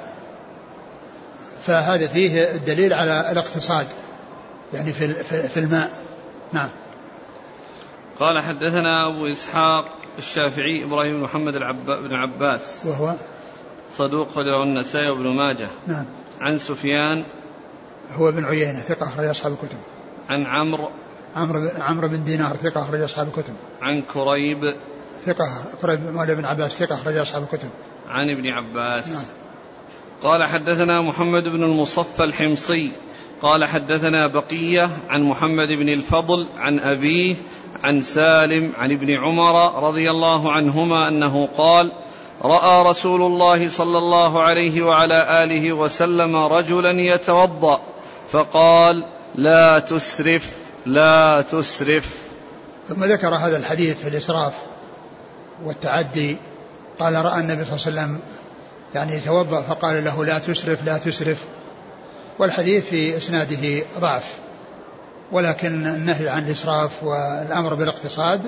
[1.67, 3.87] فهذا فيه الدليل على الاقتصاد
[4.75, 5.15] يعني في
[5.49, 5.91] في الماء.
[6.53, 6.69] نعم.
[8.21, 9.85] قال حدثنا أبو إسحاق
[10.19, 12.87] الشافعي إبراهيم بن محمد بن عباس.
[12.87, 13.15] وهو
[13.91, 15.69] صدوق رجله النسائي وابن ماجه.
[15.87, 16.05] نعم.
[16.41, 17.25] عن سفيان.
[18.13, 19.79] هو بن عيينة ثقة أخرج أصحاب الكتب.
[20.29, 20.89] عن عمرو.
[21.37, 23.55] عمرو عمرو بن دينار ثقة أخرج أصحاب الكتب.
[23.83, 24.75] عن كريب.
[25.27, 27.71] ثقة كريب مولى بن عباس ثقة أخرج أصحاب الكتب.
[28.09, 29.09] عن ابن عباس.
[29.09, 29.25] نعم.
[30.23, 32.93] قال حدثنا محمد بن المصفى الحمصي.
[33.43, 37.37] قال حدثنا بقية عن محمد بن الفضل عن أبيه
[37.85, 41.93] عن سالم عن ابن عمر رضي الله عنهما أنه قال
[42.43, 47.81] رأى رسول الله صلى الله عليه وعلى آله وسلم رجلا يتوضأ
[48.31, 49.05] فقال
[49.35, 50.57] لا تسرف
[50.87, 52.19] لا تسرف.
[52.89, 54.55] ثم ذكر هذا الحديث في الإسراف
[55.65, 56.37] والتعدي
[56.99, 58.21] قال رأى النبي صلى الله عليه وسلم
[58.95, 61.45] يعني يتوضأ فقال له لا تسرف لا تسرف.
[62.39, 64.48] والحديث في إسناده ضعف.
[65.33, 68.41] ولكن النهي عن الإسراف والأمر بالاقتصاد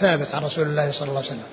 [0.00, 1.46] ثابت عن رسول الله صلى الله عليه وسلم.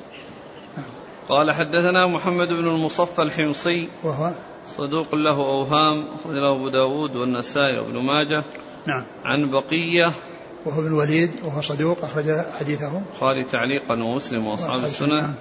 [1.30, 4.32] قال حدثنا محمد بن المصفى الحمصي وهو؟
[4.66, 8.44] صدوق له أوهام أخرج له أبو داود والنسائي وابن ماجه.
[8.88, 9.06] نعم.
[9.26, 10.12] عن بقية.
[10.66, 12.26] وهو ابن الوليد وهو صدوق أخرج
[12.60, 13.02] حديثه.
[13.20, 15.34] خالي تعليقا ومسلم وأصحاب السنن نعم.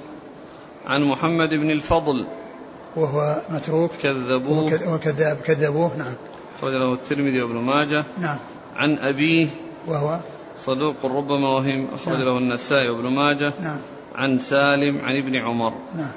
[0.86, 2.26] عن محمد بن الفضل.
[2.96, 3.90] وهو متروك.
[4.02, 4.94] كذبوه.
[4.94, 5.96] وكذاب كذبوه.
[5.96, 6.14] نعم.
[6.58, 8.04] أخرج له الترمذي وابن ماجه.
[8.20, 8.38] نعم.
[8.76, 9.46] عن أبيه
[9.86, 10.20] وهو
[10.58, 12.28] صدوق ربما وهم أخرج نعم.
[12.28, 13.80] له النسائي وابن ماجه نعم.
[14.14, 15.72] عن سالم عن ابن عمر.
[15.96, 16.12] نعم.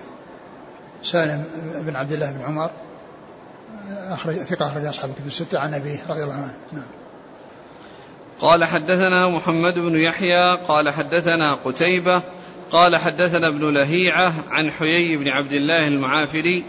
[1.03, 1.45] سالم
[1.75, 2.69] بن عبد الله بن عمر
[3.89, 6.53] أخرج ثقة أخرج أصحاب الكتب الستة عن أبيه رضي الله عنه.
[6.73, 6.87] نعم.
[8.39, 12.21] قال حدثنا محمد بن يحيى قال حدثنا قتيبة
[12.71, 16.63] قال حدثنا ابن لهيعة عن حيي بن عبد الله المعافري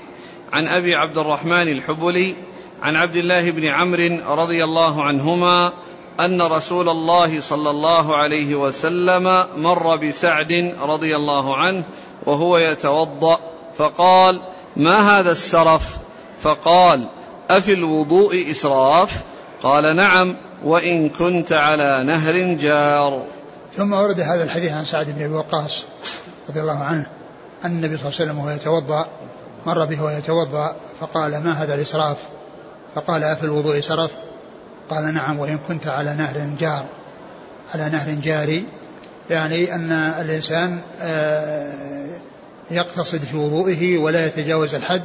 [0.52, 2.34] عن أبي عبد الرحمن الحبلي
[2.82, 5.72] عن عبد الله بن عمرو رضي الله عنهما
[6.20, 11.84] أن رسول الله صلى الله عليه وسلم مر بسعد رضي الله عنه
[12.26, 13.38] وهو يتوضأ
[13.74, 14.42] فقال
[14.76, 15.96] ما هذا السرف؟
[16.38, 17.08] فقال
[17.50, 19.22] أفي الوضوء إسراف؟
[19.62, 23.22] قال نعم وإن كنت على نهر جار.
[23.76, 25.82] ثم ورد هذا الحديث عن سعد بن أبي وقاص
[26.48, 27.06] رضي الله عنه
[27.64, 29.06] أن النبي صلى الله عليه وسلم وهو يتوضأ
[29.66, 32.16] مر به وهو يتوضأ فقال ما هذا الإسراف؟
[32.96, 34.10] فقال أفي الوضوء سرف
[34.90, 36.86] قال نعم وإن كنت على نهر جار
[37.74, 38.66] على نهر جاري.
[39.30, 41.72] يعني أن الإنسان آه،
[42.70, 45.04] يقتصد في وضوئه ولا يتجاوز الحد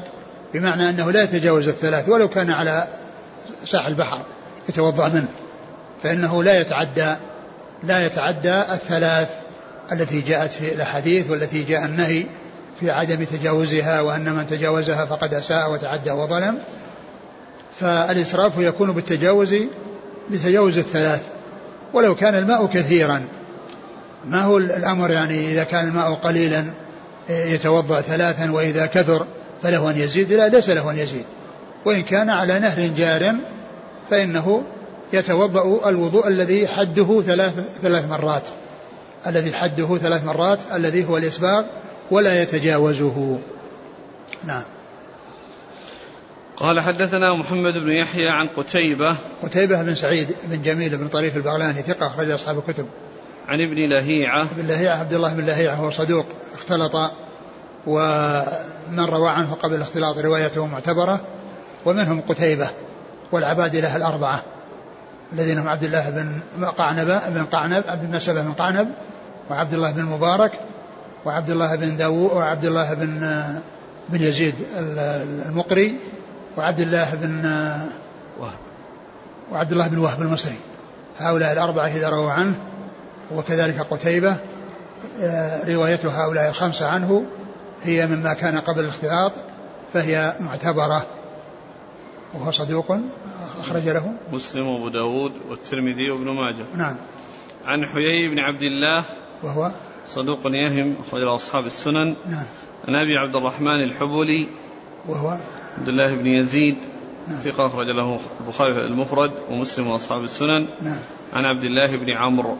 [0.53, 2.87] بمعنى أنه لا يتجاوز الثلاث ولو كان على
[3.65, 4.21] ساحل البحر
[4.69, 5.27] يتوضأ منه
[6.03, 7.15] فإنه لا يتعدى
[7.83, 9.29] لا يتعدى الثلاث
[9.91, 12.25] التي جاءت في الأحاديث والتي جاء النهي
[12.79, 16.57] في عدم تجاوزها وأن من تجاوزها فقد أساء وتعدى وظلم.
[17.81, 19.55] فالإسراف يكون بالتجاوز
[20.31, 21.21] بتجاوز الثلاث
[21.93, 23.21] ولو كان الماء كثيرا.
[24.25, 26.65] ما هو الأمر يعني إذا كان الماء قليلا
[27.29, 29.25] يتوضأ ثلاثا وإذا كثر
[29.63, 31.25] فله أن يزيد لا ليس له أن يزيد.
[31.85, 33.35] وإن كان على نهر جار
[34.09, 34.63] فإنه
[35.13, 38.43] يتوضأ الوضوء الذي حده ثلاث ثلاث مرات.
[39.27, 41.63] الذي حده ثلاث مرات الذي هو الإسباغ
[42.11, 43.39] ولا يتجاوزه.
[44.43, 44.63] نعم.
[46.61, 51.81] قال حدثنا محمد بن يحيى عن قتيبة قتيبة بن سعيد بن جميل بن طريف البغلاني
[51.81, 52.85] ثقة أخرج أصحاب الكتب.
[53.47, 54.41] عن ابن لهيعة.
[54.41, 56.95] ابن لهيعة عبد الله بن لهيعة هو صدوق اختلط
[57.87, 61.21] ومن روى عنه قبل الاختلاط روايته معتبرة
[61.85, 62.69] ومنهم قتيبة
[63.31, 64.43] والعبادلة الأربعة
[65.33, 68.91] الذين هم عبد الله بن قعنب بن قعنب بن مسلمة بن قعنب
[69.49, 70.51] وعبد الله بن مبارك
[71.25, 73.43] وعبد الله بن داوود وعبد الله بن
[74.09, 74.55] بن يزيد
[75.47, 75.95] المقري
[76.57, 77.45] وعبد الله بن
[78.39, 78.59] وهب.
[79.51, 80.57] وعبد الله بن وهب المصري.
[81.17, 82.55] هؤلاء الأربعة إذا رووا عنه
[83.35, 84.37] وكذلك قتيبة
[85.21, 87.25] آه، رواية هؤلاء الخمسة عنه
[87.83, 89.31] هي مما كان قبل الاختلاط
[89.93, 91.05] فهي معتبرة
[92.33, 92.97] وهو صدوق
[93.59, 94.13] أخرج له.
[94.31, 96.65] مسلم وأبو داود والترمذي وابن ماجه.
[96.75, 96.95] نعم.
[97.65, 99.03] عن حيي بن عبد الله
[99.43, 99.71] وهو؟
[100.07, 102.15] صدوق يهم أخرج أصحاب السنن.
[102.29, 102.45] نعم.
[102.87, 104.47] عن أبي عبد الرحمن الحبلي
[105.07, 105.37] وهو؟
[105.77, 106.75] عبد الله بن يزيد
[107.27, 107.39] نعم.
[107.39, 110.67] ثقة أخرج له البخاري المفرد ومسلم وأصحاب السنن.
[110.81, 110.99] نعم.
[111.33, 112.57] عن عبد الله بن عمرو.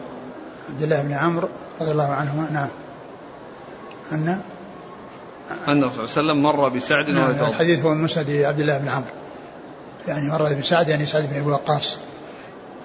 [0.68, 1.48] عبد الله بن عمرو
[1.80, 2.68] رضي الله عنهما نعم.
[4.12, 4.40] أن
[5.68, 8.78] أن الرسول صلى الله عليه وسلم مر بسعد نعم الحديث هو من مسند عبد الله
[8.78, 9.10] بن عمرو.
[10.08, 11.98] يعني مر بسعد يعني سعد بن أبي وقاص.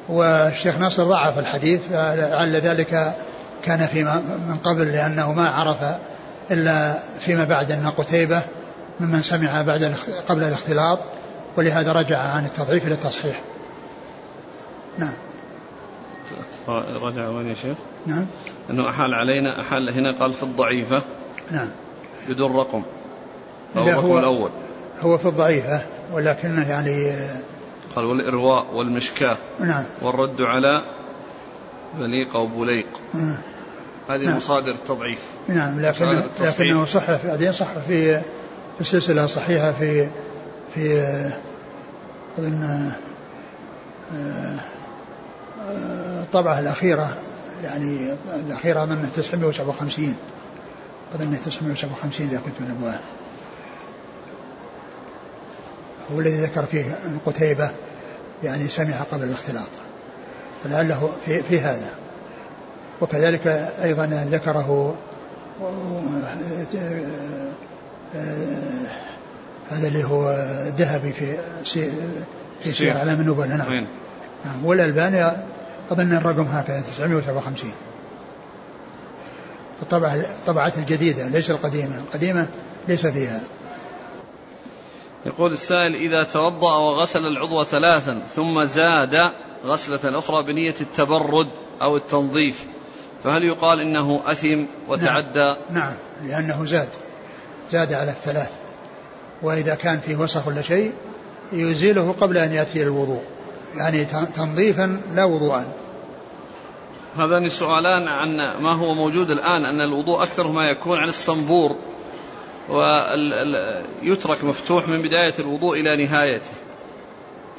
[0.10, 3.16] والشيخ ناصر ضعف الحديث لعل ذلك
[3.64, 4.16] كان فيما
[4.48, 5.78] من قبل لأنه ما عرف
[6.52, 8.44] إلا فيما بعد أن قتيبة
[9.00, 9.96] ممن سمع بعد
[10.28, 11.00] قبل الاختلاط
[11.58, 13.42] ولهذا رجع عن التضعيف إلى التصحيح.
[14.98, 15.14] نعم.
[17.02, 18.26] رجع وين يا شيخ؟ نعم.
[18.70, 21.02] أنه أحال علينا أحال هنا قال في الضعيفة.
[21.52, 21.70] نعم.
[22.30, 22.84] بدون رقم.
[23.78, 24.50] أو الرقم هو الأول.
[25.02, 25.82] هو في الضعيفة
[26.14, 27.14] ولكنه يعني
[27.96, 29.38] قال والإرواء والمشكاة.
[29.60, 29.84] نعم.
[30.02, 30.84] والرد على
[32.00, 32.88] بليق أو بليق.
[33.14, 33.38] نعم
[34.10, 34.38] هذه نعم.
[34.38, 35.20] مصادر التضعيف.
[35.48, 38.22] نعم لكن لكنه صح بعدين صح في
[38.78, 40.08] في السلسلة الصحيحة في
[40.76, 41.02] في
[42.38, 42.92] أظن
[46.22, 47.18] الطبعة الأخيرة
[47.64, 48.14] يعني
[48.48, 50.16] الأخيرة أظن 957
[51.16, 53.00] أظن 957 إذا كنت من أبواب
[56.14, 57.72] هو الذي ذكر فيه أن قتيبة
[58.44, 59.70] يعني سمع قبل الاختلاط.
[60.64, 61.90] فلعله في, في هذا.
[63.02, 63.48] وكذلك
[63.84, 64.96] أيضا ذكره
[69.70, 70.32] هذا اللي هو
[70.78, 71.38] ذهبي في
[72.64, 73.88] في سير علام النبلاء نعم.
[74.46, 74.66] نعم.
[74.66, 75.32] والألباني
[75.92, 77.72] أظن الرقم هكذا 957
[79.82, 82.48] الطبعة الطبعات الجديدة ليس القديمة القديمة
[82.88, 83.42] ليس فيها.
[85.26, 89.32] يقول السائل إذا توضأ وغسل العضو ثلاثا ثم زاد
[89.66, 91.48] غسلة أخرى بنية التبرد
[91.82, 92.66] أو التنظيف
[93.24, 96.90] فهل يقال إنه أثم وتعدى؟ نعم, نعم لأنه زاد.
[97.72, 98.50] زاد على الثلاث
[99.42, 100.92] وإذا كان فيه وسخ ولا شيء
[101.54, 103.22] يزيله قبل أن يأتي الوضوء
[103.76, 104.06] يعني
[104.36, 105.66] تنظيفا لا وضوءا.
[107.18, 111.76] هذان سؤالان عن ما هو موجود الآن أن الوضوء أكثر ما يكون عن الصنبور
[112.70, 116.52] ويترك مفتوح من بداية الوضوء إلى نهايته.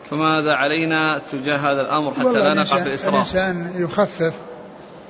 [0.05, 4.35] فماذا علينا تجاه هذا الأمر حتى لا نقع في الإسراف الإنسان يخفف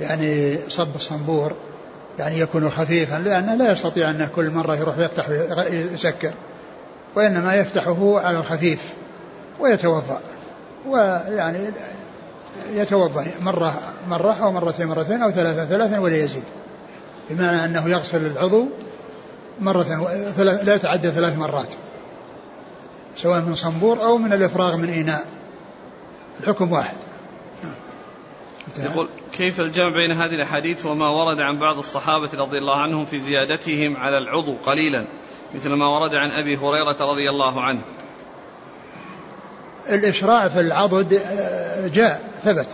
[0.01, 1.53] يعني صب الصنبور
[2.19, 6.33] يعني يكون خفيفا لأنه لا يستطيع أن كل مرة يروح يفتح ويسكر
[7.15, 8.93] وإنما يفتحه على الخفيف
[9.61, 10.21] ويتوضأ
[10.87, 11.59] ويعني
[12.73, 13.75] يتوضأ مرة
[14.09, 16.43] مرة أو مرتين مرتين أو ثلاثة ثلاثا ولا يزيد.
[17.31, 18.67] بمعنى أنه يغسل العضو
[19.61, 21.69] مرة لا يتعدى ثلاث مرات
[23.17, 25.25] سواء من صنبور أو من الإفراغ من إناء.
[26.41, 26.97] الحكم واحد.
[28.77, 33.21] يقول كيف الجمع بين هذه الأحاديث وما ورد عن بعض الصحابة رضي الله عنهم في
[33.21, 35.05] زيادتهم على العضو قليلا
[35.55, 37.81] مثل ما ورد عن أبي هريرة رضي الله عنه؟
[39.89, 42.67] الإشراع في العضد آه، جاء ثبت.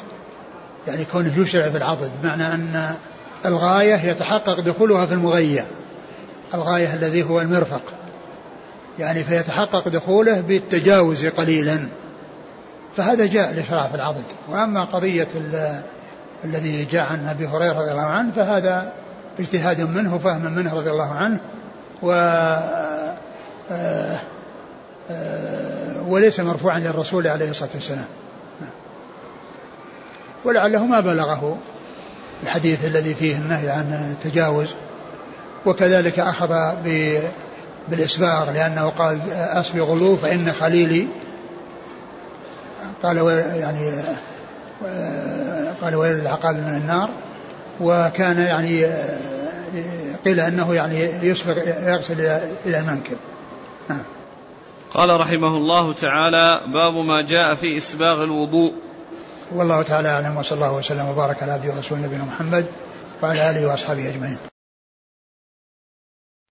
[0.87, 2.95] يعني كونه يشرع في العضد بمعنى أن
[3.47, 5.67] الغاية يتحقق دخولها في المغية.
[6.55, 7.83] الغاية الذي هو المرفق.
[8.99, 11.89] يعني فيتحقق دخوله بالتجاوز قليلا.
[12.97, 14.25] فهذا جاء الإشراع في العضد.
[14.49, 15.29] وأما قضية
[16.45, 18.93] الذي جاء عن أبي هريرة رضي الله عنه فهذا
[19.39, 21.39] اجتهاد منه وفهم منه رضي الله عنه
[22.03, 22.13] و
[23.71, 24.19] آه،
[25.11, 28.07] آه، وليس مرفوعا للرسول عليه الصلاة والسلام.
[30.45, 31.59] ولعله ما بلغه
[32.43, 34.75] الحديث الذي فيه النهي عن التجاوز
[35.67, 36.55] وكذلك أخذ
[37.89, 41.07] بالإسباغ لأنه قال أسبغ له فإن خليلي
[43.03, 43.17] قال
[43.61, 43.93] يعني
[45.83, 47.09] قال ويل العقاب من النار.
[47.81, 48.87] وكان يعني
[50.25, 51.59] قيل أنه يعني يسبغ
[51.89, 52.21] يغسل
[52.67, 53.17] إلى المنكب
[53.89, 54.03] نعم.
[54.91, 58.75] قال رحمه الله تعالى باب ما جاء في إسباغ الوضوء.
[59.55, 62.67] والله تعالى أعلم وصلى الله وسلم وبارك على عبده ورسوله نبينا محمد
[63.23, 64.54] وعلى آله وأصحابه أجمعين.